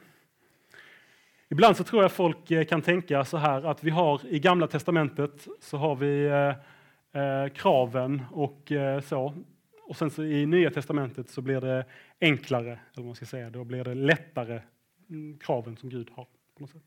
Ibland 1.49 1.77
så 1.77 1.85
tror 1.85 2.03
jag 2.03 2.13
folk 2.13 2.51
eh, 2.51 2.65
kan 2.65 2.83
tänka 2.83 3.25
så 3.25 3.37
här 3.37 3.63
att 3.63 3.85
vi 3.85 3.91
har 3.91 4.21
i 4.27 4.39
Gamla 4.39 4.67
Testamentet 4.67 5.49
så 5.61 5.77
har 5.77 5.97
vi 5.97 6.27
eh, 6.27 7.23
eh, 7.23 7.49
kraven 7.49 8.23
och 8.33 8.73
eh, 8.73 9.01
så. 9.01 9.35
Och 9.83 9.97
sen 9.97 10.11
så 10.11 10.25
i 10.25 10.47
Nya 10.47 10.71
Testamentet 10.71 11.31
så 11.31 11.41
blir 11.41 11.61
det 11.61 11.85
enklare, 12.21 12.71
eller 12.71 12.79
vad 12.95 13.05
man 13.05 13.15
ska 13.15 13.27
säga, 13.27 13.51
då 13.51 13.65
blir 13.65 13.85
det 13.85 13.95
lättare 13.95 14.61
mm, 15.11 15.39
kraven 15.39 15.77
som 15.77 15.89
Gud 15.89 16.11
har. 16.15 16.25
På 16.25 16.63
något 16.63 16.71
sätt. 16.71 16.83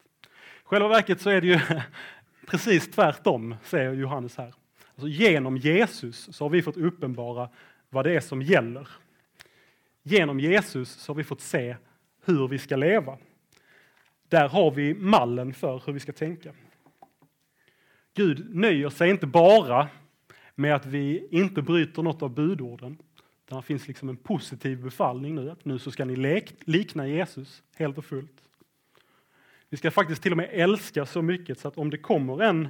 själva 0.64 0.88
verket 0.88 1.22
så 1.22 1.30
är 1.30 1.42
det 1.42 1.48
ju 1.48 1.60
precis 2.48 2.92
tvärtom, 2.92 3.56
säger 3.64 3.94
Johannes 3.94 4.38
här. 4.38 4.54
Alltså 4.96 5.08
genom 5.08 5.58
Jesus 5.58 6.36
så 6.36 6.46
har 6.46 6.50
vi 6.50 6.62
fått 6.62 6.78
uppenbara 6.78 7.50
vad 7.90 8.06
det 8.06 8.16
är 8.16 8.20
som 8.20 8.42
gäller. 8.42 8.88
Genom 10.04 10.40
Jesus 10.40 10.90
så 10.90 11.12
har 11.12 11.16
vi 11.16 11.24
fått 11.24 11.42
se 11.42 11.76
hur 12.26 12.48
vi 12.48 12.58
ska 12.58 12.76
leva. 12.76 13.18
Där 14.30 14.50
har 14.50 14.72
vi 14.72 14.94
mallen 14.94 15.54
för 15.54 15.82
hur 15.86 15.94
vi 15.94 16.00
ska 16.00 16.12
tänka. 16.12 16.52
Gud 18.14 18.56
nöjer 18.56 18.90
sig 18.90 19.10
inte 19.10 19.28
bara 19.28 19.88
med 20.56 20.76
att 20.76 20.86
vi 20.86 21.28
inte 21.32 21.62
bryter 21.62 22.04
något 22.04 22.22
av 22.22 22.30
budorden. 22.30 22.98
Det 23.50 23.62
finns 23.62 23.88
liksom 23.88 24.10
en 24.10 24.18
positiv 24.18 24.84
befallning 24.84 25.36
nu, 25.36 25.52
att 25.52 25.66
nu 25.66 25.80
så 25.80 25.92
ska 25.92 26.06
ni 26.06 26.44
likna 26.60 27.08
Jesus 27.08 27.64
helt 27.76 27.98
och 27.98 28.06
fullt. 28.06 28.42
Vi 29.70 29.78
ska 29.78 29.92
faktiskt 29.92 30.24
till 30.24 30.32
och 30.32 30.38
med 30.38 30.50
älska 30.52 31.06
så 31.06 31.22
mycket 31.22 31.60
så 31.60 31.68
att 31.68 31.78
om 31.78 31.90
det 31.90 31.98
kommer 31.98 32.42
en 32.42 32.68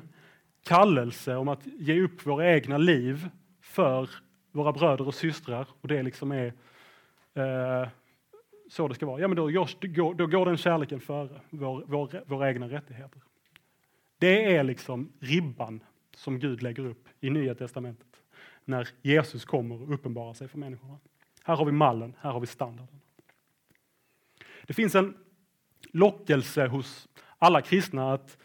kallelse 0.63 1.35
om 1.35 1.47
att 1.47 1.65
ge 1.65 2.01
upp 2.01 2.25
våra 2.25 2.53
egna 2.53 2.77
liv 2.77 3.29
för 3.61 4.09
våra 4.51 4.71
bröder 4.71 5.07
och 5.07 5.15
systrar 5.15 5.67
och 5.81 5.87
det 5.87 6.03
liksom 6.03 6.31
är 6.31 6.53
eh, 7.33 7.87
så 8.69 8.87
det 8.87 8.95
ska 8.95 9.05
vara, 9.05 9.21
ja 9.21 9.27
men 9.27 9.37
då, 9.37 9.43
går, 9.45 10.13
då 10.13 10.27
går 10.27 10.45
den 10.45 10.57
kärleken 10.57 10.99
före 10.99 11.41
vår, 11.49 11.83
vår, 11.87 12.23
våra 12.25 12.49
egna 12.49 12.69
rättigheter. 12.69 13.21
Det 14.17 14.55
är 14.55 14.63
liksom 14.63 15.11
ribban 15.19 15.83
som 16.15 16.39
Gud 16.39 16.63
lägger 16.63 16.85
upp 16.85 17.07
i 17.19 17.29
Nya 17.29 17.55
Testamentet 17.55 18.07
när 18.65 18.87
Jesus 19.01 19.45
kommer 19.45 19.81
och 19.81 19.93
uppenbarar 19.93 20.33
sig 20.33 20.47
för 20.47 20.57
människorna. 20.57 20.99
Här 21.43 21.55
har 21.55 21.65
vi 21.65 21.71
mallen, 21.71 22.15
här 22.19 22.31
har 22.31 22.39
vi 22.39 22.47
standarden. 22.47 23.01
Det 24.67 24.73
finns 24.73 24.95
en 24.95 25.17
lockelse 25.91 26.67
hos 26.67 27.07
alla 27.37 27.61
kristna 27.61 28.13
att 28.13 28.37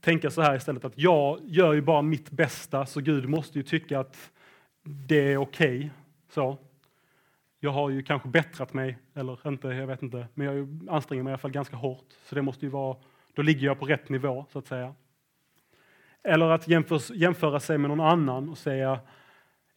tänka 0.00 0.30
så 0.30 0.42
här 0.42 0.56
istället 0.56 0.84
att 0.84 0.98
jag 0.98 1.40
gör 1.44 1.72
ju 1.72 1.80
bara 1.80 2.02
mitt 2.02 2.30
bästa 2.30 2.86
så 2.86 3.00
Gud 3.00 3.28
måste 3.28 3.58
ju 3.58 3.62
tycka 3.62 4.00
att 4.00 4.32
det 4.82 5.32
är 5.32 5.36
okej. 5.36 5.78
Okay, 5.78 5.90
jag 7.60 7.70
har 7.70 7.90
ju 7.90 8.02
kanske 8.02 8.28
bättrat 8.28 8.72
mig, 8.72 8.98
eller 9.14 9.48
inte, 9.48 9.68
jag 9.68 9.86
vet 9.86 10.02
inte, 10.02 10.26
men 10.34 10.46
jag 10.46 10.88
anstränger 10.90 11.22
mig 11.22 11.30
i 11.30 11.32
alla 11.32 11.38
fall 11.38 11.50
ganska 11.50 11.76
hårt. 11.76 12.12
Så 12.24 12.34
det 12.34 12.42
måste 12.42 12.66
ju 12.66 12.70
vara, 12.70 12.96
då 13.34 13.42
ligger 13.42 13.66
jag 13.66 13.78
på 13.78 13.86
rätt 13.86 14.08
nivå 14.08 14.46
så 14.52 14.58
att 14.58 14.66
säga. 14.66 14.94
Eller 16.22 16.48
att 16.48 16.68
jämföra, 16.68 17.00
jämföra 17.14 17.60
sig 17.60 17.78
med 17.78 17.90
någon 17.90 18.00
annan 18.00 18.48
och 18.48 18.58
säga 18.58 19.00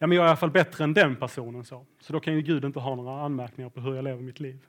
ja, 0.02 0.06
men 0.06 0.16
jag 0.16 0.24
är 0.24 0.26
i 0.26 0.30
alla 0.30 0.36
fall 0.36 0.50
bättre 0.50 0.84
än 0.84 0.94
den 0.94 1.16
personen. 1.16 1.64
Så, 1.64 1.86
så 2.00 2.12
då 2.12 2.20
kan 2.20 2.34
ju 2.34 2.42
Gud 2.42 2.64
inte 2.64 2.78
ha 2.78 2.94
några 2.94 3.20
anmärkningar 3.20 3.70
på 3.70 3.80
hur 3.80 3.94
jag 3.94 4.04
lever 4.04 4.22
mitt 4.22 4.40
liv. 4.40 4.66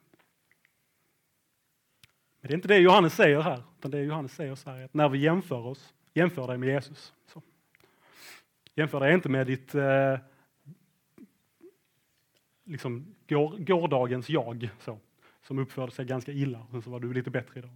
Men 2.42 2.48
det 2.48 2.54
är 2.54 2.56
inte 2.56 2.68
det 2.68 2.78
Johannes 2.78 3.16
säger 3.16 3.42
här, 3.42 3.64
utan 3.80 3.92
det 3.92 4.02
Johannes 4.02 4.36
säger 4.36 4.56
så 4.56 4.70
här 4.70 4.86
att 4.86 4.94
när 4.94 5.10
vi 5.10 5.20
jämför 5.20 5.66
oss, 5.66 5.94
jämför 6.14 6.48
dig 6.48 6.58
med 6.58 6.70
Jesus. 6.70 7.14
Så. 7.28 7.42
Jämför 8.76 9.00
dig 9.00 9.14
inte 9.14 9.30
med 9.30 9.48
ditt 9.48 9.76
eh, 9.76 10.18
liksom 12.64 13.16
går, 13.28 13.58
gårdagens 13.58 14.30
jag, 14.30 14.70
så, 14.80 14.98
som 15.42 15.60
uppförde 15.60 15.92
sig 15.92 16.06
ganska 16.06 16.32
illa, 16.32 16.66
och 16.72 16.84
så 16.84 16.90
var 16.90 17.00
du 17.00 17.14
lite 17.14 17.30
bättre 17.30 17.60
idag. 17.60 17.72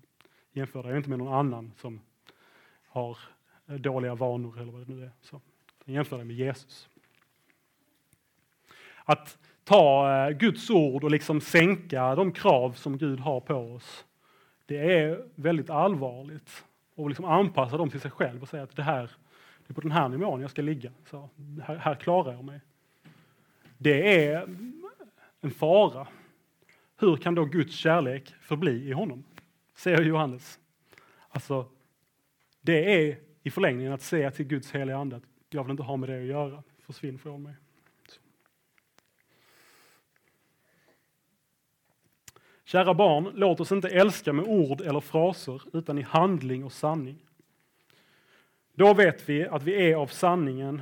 Jämför 0.53 0.83
dig 0.83 0.97
inte 0.97 1.09
med 1.09 1.19
någon 1.19 1.33
annan 1.33 1.73
som 1.77 2.01
har 2.87 3.17
eh, 3.67 3.75
dåliga 3.75 4.15
vanor 4.15 4.61
eller 4.61 4.71
vad 4.71 4.87
det 4.87 4.93
nu 4.93 5.03
är. 5.03 5.11
Så, 5.21 5.41
jämför 5.85 6.17
dig 6.17 6.25
med 6.25 6.35
Jesus. 6.35 6.89
Att 9.05 9.37
ta 9.63 10.11
eh, 10.15 10.37
Guds 10.37 10.69
ord 10.69 11.03
och 11.03 11.11
liksom 11.11 11.41
sänka 11.41 12.15
de 12.15 12.31
krav 12.31 12.71
som 12.71 12.97
Gud 12.97 13.19
har 13.19 13.39
på 13.39 13.55
oss, 13.55 14.05
det 14.65 14.93
är 14.93 15.25
väldigt 15.35 15.69
allvarligt. 15.69 16.63
Och 16.95 17.09
liksom 17.09 17.25
anpassa 17.25 17.77
dem 17.77 17.89
till 17.89 18.01
sig 18.01 18.11
själv 18.11 18.41
och 18.41 18.49
säga 18.49 18.63
att 18.63 18.75
det 18.75 18.83
här 18.83 19.11
det 19.67 19.71
är 19.71 19.73
på 19.73 19.81
den 19.81 19.91
här 19.91 20.09
nivån 20.09 20.41
jag 20.41 20.51
ska 20.51 20.61
ligga. 20.61 20.91
Så 21.09 21.29
här, 21.63 21.75
här 21.75 21.95
klarar 21.95 22.33
jag 22.33 22.43
mig. 22.43 22.61
Det 23.77 24.25
är 24.25 24.55
en 25.41 25.51
fara. 25.51 26.07
Hur 26.97 27.17
kan 27.17 27.35
då 27.35 27.45
Guds 27.45 27.75
kärlek 27.75 28.33
förbli 28.41 28.87
i 28.87 28.91
honom? 28.91 29.23
Säger 29.75 30.01
Johannes. 30.01 30.59
Alltså, 31.29 31.65
det 32.61 33.09
är 33.09 33.19
i 33.43 33.49
förlängningen 33.49 33.93
att 33.93 34.01
säga 34.01 34.31
till 34.31 34.45
Guds 34.45 34.71
heliga 34.71 34.97
ande 34.97 35.15
att 35.15 35.23
jag 35.49 35.63
vill 35.63 35.71
inte 35.71 35.83
ha 35.83 35.97
med 35.97 36.09
det 36.09 36.19
att 36.19 36.25
göra. 36.25 36.63
Försvinn 36.79 37.19
från 37.19 37.43
mig. 37.43 37.53
Kära 42.63 42.93
barn, 42.93 43.31
låt 43.33 43.59
oss 43.59 43.71
inte 43.71 43.89
älska 43.89 44.33
med 44.33 44.45
ord 44.45 44.81
eller 44.81 44.99
fraser 44.99 45.61
utan 45.73 45.97
i 45.97 46.01
handling 46.01 46.63
och 46.63 46.73
sanning. 46.73 47.26
Då 48.77 48.93
vet 48.93 49.29
vi 49.29 49.47
att 49.47 49.63
vi 49.63 49.91
är 49.91 49.95
av 49.95 50.07
sanningen 50.07 50.81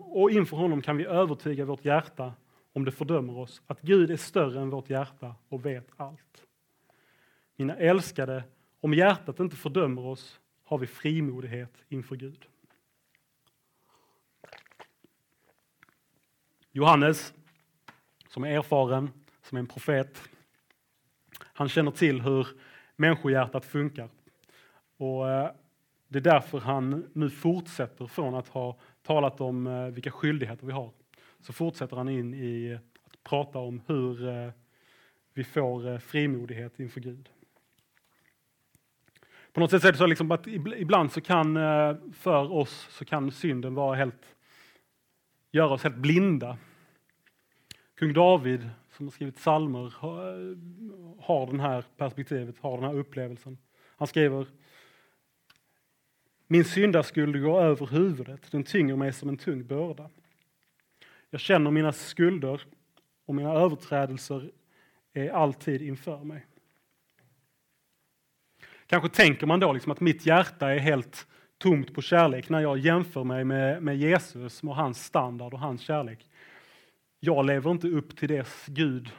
och 0.00 0.30
inför 0.30 0.56
honom 0.56 0.82
kan 0.82 0.96
vi 0.96 1.06
övertyga 1.06 1.64
vårt 1.64 1.84
hjärta 1.84 2.32
om 2.72 2.84
det 2.84 2.92
fördömer 2.92 3.38
oss, 3.38 3.62
att 3.66 3.80
Gud 3.80 4.10
är 4.10 4.16
större 4.16 4.60
än 4.60 4.70
vårt 4.70 4.90
hjärta 4.90 5.34
och 5.48 5.66
vet 5.66 5.88
allt. 5.96 6.46
Mina 7.56 7.76
älskade, 7.76 8.44
om 8.80 8.94
hjärtat 8.94 9.40
inte 9.40 9.56
fördömer 9.56 10.06
oss 10.06 10.40
har 10.64 10.78
vi 10.78 10.86
frimodighet 10.86 11.72
inför 11.88 12.16
Gud. 12.16 12.46
Johannes, 16.72 17.34
som 18.28 18.44
är 18.44 18.58
erfaren, 18.58 19.10
som 19.42 19.56
är 19.56 19.60
en 19.60 19.66
profet, 19.66 20.22
han 21.38 21.68
känner 21.68 21.90
till 21.90 22.20
hur 22.20 22.46
människohjärtat 22.96 23.64
funkar. 23.64 24.08
Och 24.96 25.30
eh, 25.30 25.50
det 26.12 26.18
är 26.18 26.20
därför 26.20 26.58
han 26.58 27.08
nu 27.12 27.30
fortsätter 27.30 28.06
från 28.06 28.34
att 28.34 28.48
ha 28.48 28.78
talat 29.02 29.40
om 29.40 29.66
eh, 29.66 29.86
vilka 29.86 30.10
skyldigheter 30.10 30.66
vi 30.66 30.72
har. 30.72 30.90
Så 31.40 31.52
fortsätter 31.52 31.96
han 31.96 32.08
in 32.08 32.34
i 32.34 32.78
att 33.04 33.22
prata 33.22 33.58
om 33.58 33.82
hur 33.86 34.28
eh, 34.28 34.50
vi 35.34 35.44
får 35.44 35.88
eh, 35.88 35.98
frimodighet 35.98 36.80
inför 36.80 37.00
Gud. 37.00 37.28
På 39.52 39.60
något 39.60 39.70
sätt 39.70 39.84
är 39.84 39.92
det 39.92 39.98
så 39.98 40.06
liksom 40.06 40.30
att 40.30 40.46
ibland 40.46 41.12
så 41.12 41.20
kan 41.20 41.54
för 42.12 42.52
oss 42.52 42.88
så 42.90 43.04
kan 43.04 43.30
synden 43.30 43.74
vara 43.74 43.96
helt, 43.96 44.36
göra 45.50 45.70
oss 45.70 45.82
helt 45.82 45.96
blinda. 45.96 46.58
Kung 47.94 48.12
David 48.12 48.68
som 48.90 49.06
har 49.06 49.10
skrivit 49.10 49.36
psalmer 49.36 49.94
har 51.22 51.46
den 51.46 51.60
här 51.60 51.84
perspektivet, 51.96 52.58
har 52.58 52.76
den 52.76 52.84
här 52.84 52.94
upplevelsen. 52.94 53.58
Han 53.96 54.08
skriver 54.08 54.46
min 56.52 56.64
syndaskuld 56.64 57.42
går 57.42 57.62
över 57.62 57.86
huvudet, 57.86 58.50
den 58.50 58.64
tynger 58.64 58.96
mig 58.96 59.12
som 59.12 59.28
en 59.28 59.36
tung 59.36 59.64
börda. 59.64 60.10
Jag 61.30 61.40
känner 61.40 61.70
mina 61.70 61.92
skulder 61.92 62.62
och 63.26 63.34
mina 63.34 63.52
överträdelser 63.52 64.50
är 65.12 65.30
alltid 65.30 65.82
inför 65.82 66.24
mig. 66.24 66.46
Kanske 68.86 69.08
tänker 69.08 69.46
man 69.46 69.60
då 69.60 69.72
liksom 69.72 69.92
att 69.92 70.00
mitt 70.00 70.26
hjärta 70.26 70.70
är 70.70 70.78
helt 70.78 71.26
tomt 71.58 71.94
på 71.94 72.02
kärlek 72.02 72.48
när 72.48 72.60
jag 72.60 72.78
jämför 72.78 73.24
mig 73.24 73.44
med, 73.44 73.82
med 73.82 73.96
Jesus 73.96 74.62
och 74.62 74.76
hans 74.76 75.04
standard 75.04 75.54
och 75.54 75.60
hans 75.60 75.80
kärlek. 75.80 76.28
Jag 77.20 77.46
lever 77.46 77.70
inte 77.70 77.88
upp 77.88 78.16
till 78.16 78.28
det 78.28 78.48
Gud 78.66 79.10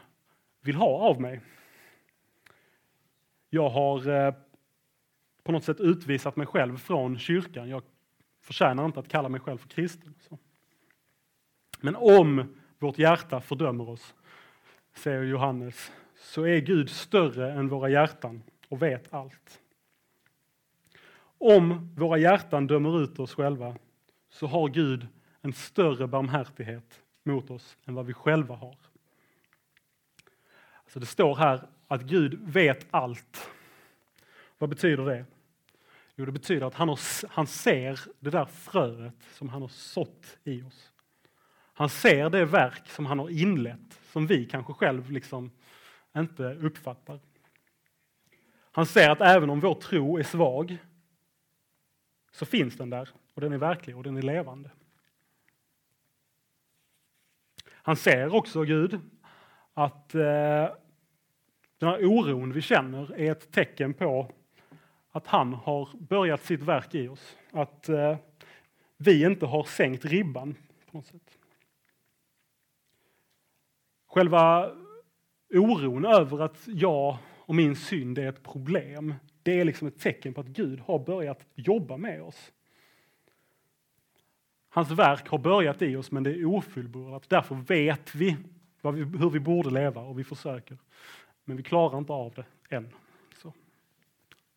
vill 0.61 0.75
ha 0.75 0.87
av 0.87 1.21
mig. 1.21 1.41
Jag 3.49 3.69
har 3.69 4.09
eh, 4.09 4.33
på 5.43 5.51
något 5.51 5.63
sätt 5.63 5.79
utvisat 5.79 6.36
mig 6.36 6.47
själv 6.47 6.77
från 6.77 7.19
kyrkan. 7.19 7.69
Jag 7.69 7.84
förtjänar 8.41 8.86
inte 8.86 8.99
att 8.99 9.08
kalla 9.08 9.29
mig 9.29 9.39
själv 9.39 9.58
för 9.58 9.69
kristen. 9.69 10.15
Men 11.82 11.95
om 11.95 12.56
vårt 12.79 12.97
hjärta 12.97 13.41
fördömer 13.41 13.89
oss, 13.89 14.13
säger 14.93 15.23
Johannes, 15.23 15.91
så 16.15 16.43
är 16.43 16.60
Gud 16.60 16.89
större 16.89 17.51
än 17.51 17.67
våra 17.67 17.89
hjärtan 17.89 18.43
och 18.69 18.82
vet 18.82 19.13
allt. 19.13 19.62
Om 21.38 21.95
våra 21.95 22.17
hjärtan 22.17 22.67
dömer 22.67 23.03
ut 23.03 23.19
oss 23.19 23.36
själva 23.36 23.75
så 24.29 24.47
har 24.47 24.67
Gud 24.67 25.08
en 25.41 25.53
större 25.53 26.08
barmhärtighet 26.08 27.01
mot 27.23 27.49
oss 27.49 27.77
än 27.86 27.93
vad 27.93 28.06
vi 28.06 28.13
själva 28.13 28.56
har. 28.56 28.77
Alltså 30.84 30.99
det 30.99 31.06
står 31.06 31.36
här 31.36 31.67
att 31.88 32.01
Gud 32.01 32.39
vet 32.41 32.88
allt. 32.91 33.49
Vad 34.63 34.69
betyder 34.69 35.06
det? 35.06 35.26
Jo, 36.15 36.26
det 36.26 36.32
betyder 36.32 36.67
att 36.67 36.73
han, 36.73 36.89
har, 36.89 36.99
han 37.30 37.47
ser 37.47 37.99
det 38.19 38.30
där 38.30 38.45
fröet 38.45 39.23
som 39.32 39.49
han 39.49 39.62
har 39.62 39.69
sått 39.69 40.38
i 40.43 40.62
oss. 40.62 40.91
Han 41.73 41.89
ser 41.89 42.30
det 42.30 42.45
verk 42.45 42.89
som 42.89 43.06
han 43.06 43.19
har 43.19 43.30
inlett, 43.30 43.99
som 44.12 44.28
vi 44.28 44.45
kanske 44.45 44.73
själv 44.73 45.12
liksom 45.12 45.52
inte 46.17 46.43
uppfattar. 46.43 47.19
Han 48.71 48.86
ser 48.86 49.10
att 49.10 49.21
även 49.21 49.49
om 49.49 49.60
vår 49.60 49.76
tro 49.76 50.17
är 50.17 50.23
svag 50.23 50.78
så 52.32 52.45
finns 52.45 52.78
den 52.78 52.89
där 52.89 53.10
och 53.34 53.41
den 53.41 53.54
är 53.54 53.58
verklig 53.58 53.97
och 53.97 54.04
den 54.04 54.17
är 54.17 54.21
levande. 54.21 54.69
Han 57.71 57.95
ser 57.95 58.36
också, 58.36 58.63
Gud, 58.63 58.99
att 59.73 60.15
eh, 60.15 60.69
den 61.84 61.89
här 61.89 62.06
oron 62.06 62.54
vi 62.54 62.62
känner 62.62 63.15
är 63.15 63.32
ett 63.32 63.52
tecken 63.52 63.93
på 63.93 64.32
att 65.15 65.28
han 65.28 65.54
har 65.54 65.89
börjat 65.99 66.43
sitt 66.43 66.62
verk 66.62 66.95
i 66.95 67.08
oss. 67.08 67.38
Att 67.52 67.89
eh, 67.89 68.17
vi 68.97 69.26
inte 69.26 69.45
har 69.45 69.63
sänkt 69.63 70.06
ribban 70.06 70.56
på 70.91 70.97
något 70.97 71.06
sätt. 71.06 71.38
Själva 74.08 74.71
oron 75.49 76.06
över 76.06 76.39
att 76.39 76.67
jag 76.67 77.17
och 77.45 77.56
min 77.56 77.76
synd 77.76 78.17
är 78.17 78.30
ett 78.30 78.43
problem, 78.43 79.13
det 79.43 79.60
är 79.60 79.65
liksom 79.65 79.88
ett 79.88 79.99
tecken 79.99 80.34
på 80.34 80.41
att 80.41 80.47
Gud 80.47 80.80
har 80.80 80.99
börjat 80.99 81.45
jobba 81.56 81.97
med 81.97 82.21
oss. 82.21 82.52
Hans 84.69 84.91
verk 84.91 85.28
har 85.28 85.38
börjat 85.38 85.82
i 85.82 85.95
oss, 85.95 86.12
men 86.12 86.23
det 86.23 86.32
är 86.32 86.45
ofullbordat. 86.45 87.30
Därför 87.30 87.56
vet 87.56 88.15
vi, 88.15 88.38
vi 88.82 89.04
hur 89.04 89.30
vi 89.30 89.39
borde 89.39 89.69
leva 89.69 90.02
och 90.02 90.19
vi 90.19 90.23
försöker. 90.23 90.78
Men 91.43 91.58
vi 91.58 91.63
klarar 91.63 91.97
inte 91.97 92.13
av 92.13 92.34
det 92.34 92.76
än. 92.76 92.89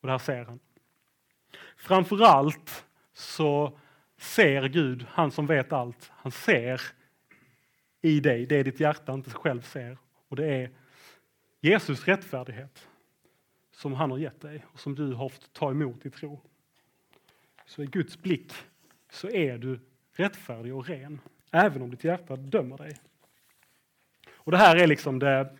Och 0.06 0.08
det 0.08 0.12
här 0.12 0.18
ser 0.18 0.44
han. 0.44 0.58
Framförallt 1.76 2.86
så 3.12 3.78
ser 4.16 4.68
Gud, 4.68 5.06
han 5.08 5.30
som 5.30 5.46
vet 5.46 5.72
allt, 5.72 6.10
han 6.14 6.32
ser 6.32 6.80
i 8.00 8.20
dig 8.20 8.46
det 8.46 8.62
ditt 8.62 8.80
hjärta 8.80 9.12
inte 9.12 9.30
själv 9.30 9.62
ser. 9.62 9.98
Och 10.28 10.36
det 10.36 10.46
är 10.46 10.70
Jesus 11.60 12.04
rättfärdighet 12.04 12.88
som 13.70 13.92
han 13.92 14.10
har 14.10 14.18
gett 14.18 14.40
dig 14.40 14.64
och 14.72 14.80
som 14.80 14.94
du 14.94 15.12
har 15.12 15.28
fått 15.28 15.52
ta 15.52 15.70
emot 15.70 16.06
i 16.06 16.10
tro. 16.10 16.40
Så 17.64 17.82
i 17.82 17.86
Guds 17.86 18.22
blick 18.22 18.52
så 19.10 19.28
är 19.28 19.58
du 19.58 19.80
rättfärdig 20.12 20.74
och 20.74 20.86
ren, 20.86 21.20
även 21.50 21.82
om 21.82 21.90
ditt 21.90 22.04
hjärta 22.04 22.36
dömer 22.36 22.76
dig. 22.76 23.00
Och 24.34 24.52
det 24.52 24.58
här 24.58 24.76
är 24.76 24.86
liksom 24.86 25.18
det, 25.18 25.56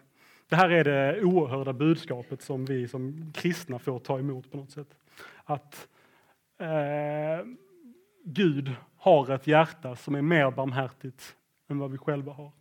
det 0.49 0.57
här 0.57 0.71
är 0.71 0.85
det 0.85 1.23
oerhörda 1.25 1.73
budskapet 1.73 2.43
som 2.43 2.65
vi 2.65 2.89
som 2.89 3.33
kristna 3.35 3.79
får 3.79 3.99
ta 3.99 4.19
emot 4.19 4.51
på 4.51 4.57
något 4.57 4.71
sätt. 4.71 4.97
Att 5.45 5.89
eh, 6.59 7.47
Gud 8.25 8.73
har 8.97 9.31
ett 9.31 9.47
hjärta 9.47 9.97
som 9.97 10.15
är 10.15 10.23
mer 10.23 10.51
barmhärtigt 10.51 11.37
än 11.69 11.79
vad 11.79 11.91
vi 11.91 11.99
själva 11.99 12.33
har. 12.33 12.53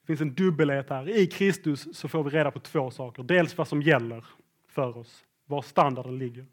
Det 0.00 0.06
finns 0.06 0.20
en 0.20 0.34
dubbelhet 0.34 0.90
här. 0.90 1.08
I 1.08 1.26
Kristus 1.26 1.98
så 1.98 2.08
får 2.08 2.24
vi 2.24 2.30
reda 2.30 2.50
på 2.50 2.60
två 2.60 2.90
saker. 2.90 3.22
Dels 3.22 3.58
vad 3.58 3.68
som 3.68 3.82
gäller 3.82 4.24
för 4.66 4.98
oss, 4.98 5.24
var 5.46 5.62
standarden 5.62 6.18
ligger. 6.18 6.46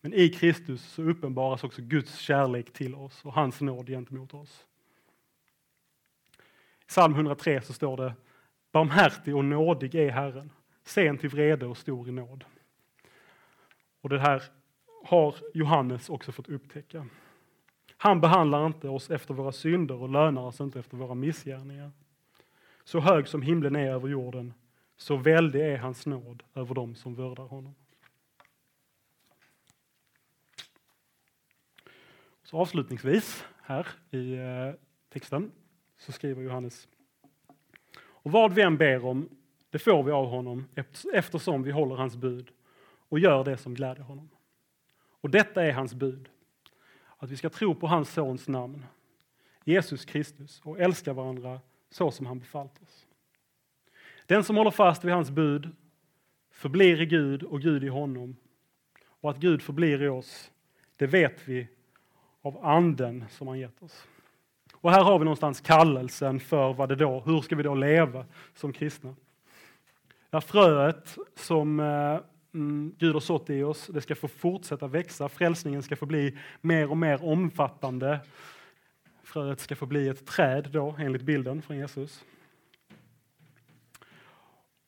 Men 0.00 0.14
i 0.14 0.28
Kristus 0.28 0.82
så 0.82 1.02
uppenbaras 1.02 1.64
också 1.64 1.82
Guds 1.82 2.18
kärlek 2.18 2.72
till 2.72 2.94
oss 2.94 3.24
och 3.24 3.32
hans 3.32 3.60
nåd 3.60 3.86
gentemot 3.86 4.34
oss. 4.34 4.66
I 6.80 6.86
psalm 6.86 7.14
103 7.14 7.60
så 7.60 7.72
står 7.72 7.96
det 7.96 8.14
Barmhärtig 8.72 9.36
och 9.36 9.44
nådig 9.44 9.94
är 9.94 10.10
Herren, 10.10 10.50
sen 10.84 11.18
till 11.18 11.30
vrede 11.30 11.66
och 11.66 11.76
stor 11.76 12.08
i 12.08 12.12
nåd. 12.12 12.44
Och 14.00 14.08
det 14.08 14.18
här 14.18 14.42
har 15.04 15.34
Johannes 15.54 16.10
också 16.10 16.32
fått 16.32 16.48
upptäcka. 16.48 17.06
Han 17.96 18.20
behandlar 18.20 18.66
inte 18.66 18.88
oss 18.88 19.10
efter 19.10 19.34
våra 19.34 19.52
synder 19.52 19.94
och 19.94 20.08
lönar 20.08 20.42
oss 20.42 20.60
inte 20.60 20.78
efter 20.78 20.96
våra 20.96 21.14
missgärningar. 21.14 21.90
Så 22.84 23.00
hög 23.00 23.28
som 23.28 23.42
himlen 23.42 23.76
är 23.76 23.90
över 23.90 24.08
jorden, 24.08 24.54
så 24.96 25.16
väldig 25.16 25.60
är 25.60 25.78
hans 25.78 26.06
nåd 26.06 26.42
över 26.54 26.74
dem 26.74 26.94
som 26.94 27.14
vördar 27.14 27.44
honom. 27.44 27.74
Så 32.42 32.58
avslutningsvis 32.58 33.44
här 33.62 33.86
i 34.10 34.34
eh, 34.34 34.72
texten 35.08 35.52
så 35.98 36.12
skriver 36.12 36.42
Johannes 36.42 36.88
och 38.22 38.32
vad 38.32 38.52
vi 38.52 38.62
än 38.62 38.76
ber 38.76 39.04
om, 39.04 39.28
det 39.70 39.78
får 39.78 40.02
vi 40.02 40.10
av 40.12 40.26
honom 40.26 40.68
eftersom 41.12 41.62
vi 41.62 41.70
håller 41.70 41.96
hans 41.96 42.16
bud 42.16 42.50
och 43.08 43.18
gör 43.18 43.44
det 43.44 43.56
som 43.56 43.74
gläder 43.74 44.02
honom. 44.02 44.28
Och 45.20 45.30
detta 45.30 45.64
är 45.64 45.72
hans 45.72 45.94
bud, 45.94 46.28
att 47.16 47.30
vi 47.30 47.36
ska 47.36 47.50
tro 47.50 47.74
på 47.74 47.86
hans 47.86 48.12
sons 48.12 48.48
namn, 48.48 48.84
Jesus 49.64 50.04
Kristus, 50.04 50.60
och 50.64 50.80
älska 50.80 51.12
varandra 51.12 51.60
så 51.90 52.10
som 52.10 52.26
han 52.26 52.38
befallt 52.38 52.82
oss. 52.82 53.06
Den 54.26 54.44
som 54.44 54.56
håller 54.56 54.70
fast 54.70 55.04
vid 55.04 55.12
hans 55.12 55.30
bud 55.30 55.70
förblir 56.50 57.00
i 57.00 57.06
Gud 57.06 57.42
och 57.42 57.60
Gud 57.60 57.84
i 57.84 57.88
honom, 57.88 58.36
och 59.04 59.30
att 59.30 59.36
Gud 59.36 59.62
förblir 59.62 60.02
i 60.02 60.08
oss, 60.08 60.50
det 60.96 61.06
vet 61.06 61.48
vi 61.48 61.68
av 62.42 62.64
anden 62.64 63.24
som 63.30 63.48
han 63.48 63.58
gett 63.58 63.82
oss. 63.82 64.06
Och 64.82 64.90
här 64.90 65.04
har 65.04 65.18
vi 65.18 65.24
någonstans 65.24 65.60
kallelsen 65.60 66.40
för 66.40 66.72
vad 66.72 66.88
det 66.88 66.96
då, 66.96 67.22
hur 67.26 67.40
ska 67.40 67.56
vi 67.56 67.62
då 67.62 67.74
leva 67.74 68.24
som 68.54 68.72
kristna? 68.72 69.14
Ja, 70.30 70.40
fröet 70.40 71.16
som 71.34 71.80
eh, 71.80 72.18
mm, 72.54 72.94
Gud 72.98 73.12
har 73.12 73.20
sått 73.20 73.50
i 73.50 73.62
oss, 73.62 73.86
det 73.86 74.00
ska 74.00 74.14
få 74.14 74.28
fortsätta 74.28 74.86
växa, 74.86 75.28
frälsningen 75.28 75.82
ska 75.82 75.96
få 75.96 76.06
bli 76.06 76.38
mer 76.60 76.90
och 76.90 76.96
mer 76.96 77.24
omfattande. 77.24 78.20
Fröet 79.22 79.60
ska 79.60 79.76
få 79.76 79.86
bli 79.86 80.08
ett 80.08 80.26
träd 80.26 80.68
då, 80.72 80.96
enligt 80.98 81.22
bilden 81.22 81.62
från 81.62 81.76
Jesus. 81.76 82.24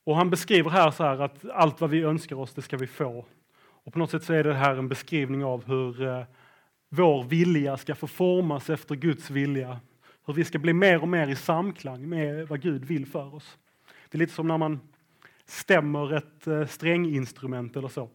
Och 0.04 0.16
han 0.16 0.30
beskriver 0.30 0.70
här 0.70 0.90
så 0.90 1.04
här 1.04 1.18
att 1.18 1.50
allt 1.50 1.80
vad 1.80 1.90
vi 1.90 2.02
önskar 2.02 2.36
oss, 2.36 2.54
det 2.54 2.62
ska 2.62 2.76
vi 2.76 2.86
få. 2.86 3.24
Och 3.56 3.92
på 3.92 3.98
något 3.98 4.10
sätt 4.10 4.24
så 4.24 4.32
är 4.32 4.44
det 4.44 4.54
här 4.54 4.76
en 4.76 4.88
beskrivning 4.88 5.44
av 5.44 5.64
hur 5.66 6.02
eh, 6.02 6.24
vår 6.96 7.24
vilja 7.24 7.76
ska 7.76 7.94
få 7.94 8.06
formas 8.06 8.70
efter 8.70 8.94
Guds 8.94 9.30
vilja. 9.30 9.80
Hur 10.26 10.34
vi 10.34 10.44
ska 10.44 10.58
bli 10.58 10.72
mer 10.72 11.02
och 11.02 11.08
mer 11.08 11.28
i 11.28 11.36
samklang 11.36 12.08
med 12.08 12.48
vad 12.48 12.60
Gud 12.60 12.84
vill 12.84 13.06
för 13.06 13.34
oss. 13.34 13.58
Det 14.08 14.16
är 14.16 14.18
lite 14.18 14.32
som 14.32 14.48
när 14.48 14.58
man 14.58 14.80
stämmer 15.44 16.12
ett 16.12 16.46
eh, 16.46 16.66
stränginstrument 16.66 17.76
eller 17.76 17.88
så. 17.88 18.08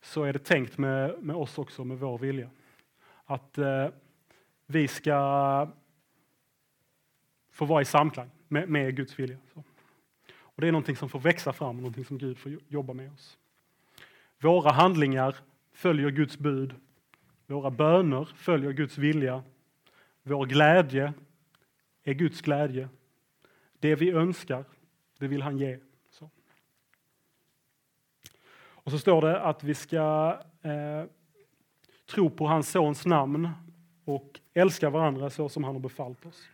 Så 0.00 0.22
är 0.24 0.32
det 0.32 0.38
tänkt 0.38 0.78
med, 0.78 1.22
med 1.22 1.36
oss 1.36 1.58
också, 1.58 1.84
med 1.84 1.98
vår 1.98 2.18
vilja. 2.18 2.50
Att 3.24 3.58
eh, 3.58 3.86
vi 4.66 4.88
ska 4.88 5.68
få 7.52 7.64
vara 7.64 7.82
i 7.82 7.84
samklang 7.84 8.30
med, 8.48 8.68
med 8.68 8.96
Guds 8.96 9.18
vilja. 9.18 9.36
Så. 9.54 9.62
Och 10.30 10.60
Det 10.60 10.68
är 10.68 10.72
någonting 10.72 10.96
som 10.96 11.08
får 11.08 11.20
växa 11.20 11.52
fram, 11.52 11.76
någonting 11.76 12.04
som 12.04 12.18
Gud 12.18 12.38
får 12.38 12.58
jobba 12.68 12.92
med 12.92 13.12
oss. 13.12 13.38
Våra 14.38 14.72
handlingar 14.72 15.36
följer 15.72 16.10
Guds 16.10 16.38
bud 16.38 16.74
våra 17.48 17.70
böner 17.70 18.24
följer 18.24 18.72
Guds 18.72 18.98
vilja. 18.98 19.42
Vår 20.22 20.46
glädje 20.46 21.12
är 22.04 22.14
Guds 22.14 22.40
glädje. 22.40 22.88
Det 23.78 23.94
vi 23.94 24.10
önskar, 24.10 24.64
det 25.18 25.28
vill 25.28 25.42
han 25.42 25.58
ge. 25.58 25.78
Så. 26.10 26.30
Och 28.58 28.90
så 28.90 28.98
står 28.98 29.22
det 29.22 29.40
att 29.40 29.64
vi 29.64 29.74
ska 29.74 30.36
eh, 30.62 31.04
tro 32.06 32.30
på 32.30 32.46
hans 32.46 32.70
sons 32.70 33.06
namn 33.06 33.48
och 34.04 34.40
älska 34.54 34.90
varandra 34.90 35.30
så 35.30 35.48
som 35.48 35.64
han 35.64 35.74
har 35.74 35.80
befallt 35.80 36.26
oss. 36.26 36.48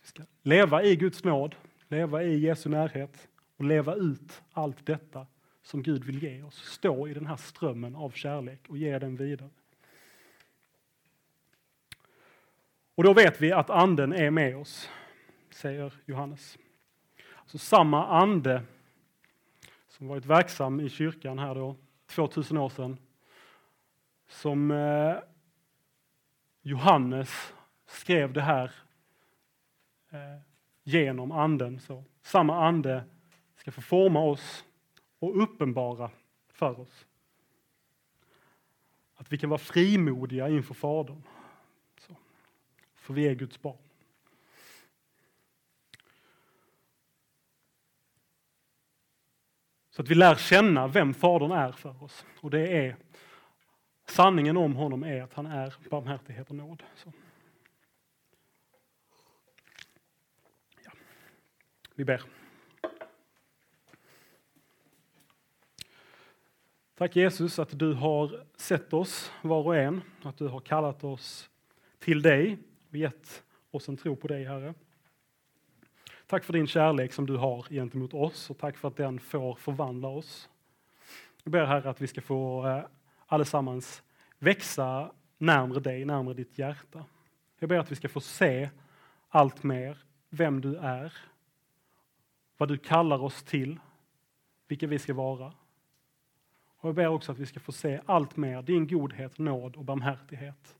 Vi 0.00 0.08
ska 0.08 0.22
leva 0.42 0.82
i 0.82 0.96
Guds 0.96 1.24
nåd, 1.24 1.54
leva 1.88 2.22
i 2.22 2.38
Jesu 2.38 2.68
närhet 2.68 3.28
och 3.56 3.64
leva 3.64 3.94
ut 3.94 4.42
allt 4.52 4.86
detta 4.86 5.26
som 5.62 5.82
Gud 5.82 6.04
vill 6.04 6.22
ge 6.22 6.42
oss. 6.42 6.56
Stå 6.56 7.08
i 7.08 7.14
den 7.14 7.26
här 7.26 7.36
strömmen 7.36 7.96
av 7.96 8.10
kärlek 8.10 8.60
och 8.68 8.78
ge 8.78 8.98
den 8.98 9.16
vidare. 9.16 9.50
Och 13.02 13.06
då 13.06 13.12
vet 13.12 13.40
vi 13.40 13.52
att 13.52 13.70
anden 13.70 14.12
är 14.12 14.30
med 14.30 14.56
oss, 14.56 14.90
säger 15.50 15.92
Johannes. 16.06 16.58
Alltså 17.36 17.58
samma 17.58 18.06
ande 18.06 18.62
som 19.88 20.08
varit 20.08 20.26
verksam 20.26 20.80
i 20.80 20.88
kyrkan 20.88 21.38
här 21.38 21.54
då, 21.54 21.76
2000 22.06 22.56
år 22.58 22.68
sedan, 22.68 22.98
som 24.28 24.70
eh, 24.70 25.14
Johannes 26.62 27.54
skrev 27.86 28.32
det 28.32 28.42
här 28.42 28.72
eh, 30.10 30.40
genom 30.82 31.32
anden. 31.32 31.80
Så, 31.80 32.04
samma 32.22 32.66
ande 32.66 33.04
ska 33.56 33.72
få 33.72 33.80
forma 33.80 34.20
oss 34.20 34.64
och 35.18 35.42
uppenbara 35.42 36.10
för 36.52 36.80
oss. 36.80 37.06
Att 39.14 39.32
vi 39.32 39.38
kan 39.38 39.50
vara 39.50 39.58
frimodiga 39.58 40.48
inför 40.48 40.74
Fadern 40.74 41.22
för 43.02 43.14
vi 43.14 43.28
är 43.28 43.34
Guds 43.34 43.62
barn. 43.62 43.76
Så 49.90 50.02
att 50.02 50.08
vi 50.08 50.14
lär 50.14 50.34
känna 50.34 50.88
vem 50.88 51.14
Fadern 51.14 51.52
är 51.52 51.72
för 51.72 52.02
oss. 52.02 52.26
Och 52.40 52.50
det 52.50 52.68
är 52.68 52.96
sanningen 54.06 54.56
om 54.56 54.76
honom 54.76 55.02
är 55.02 55.22
att 55.22 55.34
han 55.34 55.46
är 55.46 55.74
barmhärtighet 55.90 56.50
och 56.50 56.56
nåd. 56.56 56.82
Så. 56.94 57.12
Ja. 60.84 60.90
Vi 61.94 62.04
ber. 62.04 62.22
Tack 66.94 67.16
Jesus 67.16 67.58
att 67.58 67.78
du 67.78 67.92
har 67.92 68.46
sett 68.56 68.92
oss 68.92 69.32
var 69.42 69.66
och 69.66 69.76
en, 69.76 70.02
att 70.22 70.36
du 70.36 70.48
har 70.48 70.60
kallat 70.60 71.04
oss 71.04 71.50
till 71.98 72.22
dig 72.22 72.58
och 72.92 72.98
gett 72.98 73.44
oss 73.70 73.88
en 73.88 73.96
tro 73.96 74.16
på 74.16 74.28
dig 74.28 74.44
Herre. 74.44 74.74
Tack 76.26 76.44
för 76.44 76.52
din 76.52 76.66
kärlek 76.66 77.12
som 77.12 77.26
du 77.26 77.36
har 77.36 77.62
gentemot 77.62 78.14
oss 78.14 78.50
och 78.50 78.58
tack 78.58 78.76
för 78.76 78.88
att 78.88 78.96
den 78.96 79.18
får 79.18 79.54
förvandla 79.54 80.08
oss. 80.08 80.48
Jag 81.44 81.52
ber 81.52 81.64
Herre 81.64 81.90
att 81.90 82.00
vi 82.00 82.06
ska 82.06 82.20
få 82.20 82.66
eh, 82.66 82.84
allesammans 83.26 84.02
växa 84.38 85.12
närmre 85.38 85.80
dig, 85.80 86.04
närmre 86.04 86.34
ditt 86.34 86.58
hjärta. 86.58 87.04
Jag 87.58 87.68
ber 87.68 87.78
att 87.78 87.90
vi 87.90 87.96
ska 87.96 88.08
få 88.08 88.20
se 88.20 88.70
allt 89.28 89.62
mer 89.62 89.98
vem 90.30 90.60
du 90.60 90.76
är, 90.76 91.12
vad 92.56 92.68
du 92.68 92.78
kallar 92.78 93.22
oss 93.22 93.42
till, 93.42 93.80
vilka 94.68 94.86
vi 94.86 94.98
ska 94.98 95.14
vara. 95.14 95.52
Och 96.76 96.88
jag 96.88 96.94
ber 96.94 97.06
också 97.06 97.32
att 97.32 97.38
vi 97.38 97.46
ska 97.46 97.60
få 97.60 97.72
se 97.72 98.00
allt 98.06 98.36
mer 98.36 98.62
din 98.62 98.86
godhet, 98.86 99.38
nåd 99.38 99.76
och 99.76 99.84
barmhärtighet. 99.84 100.76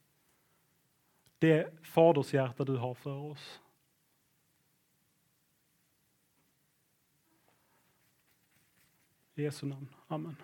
Det 1.43 1.67
fadershjärta 1.83 2.65
du 2.65 2.77
har 2.77 2.95
för 2.95 3.15
oss. 3.15 3.61
I 9.35 9.43
Jesu 9.43 9.67
namn. 9.67 9.89
Amen. 10.07 10.37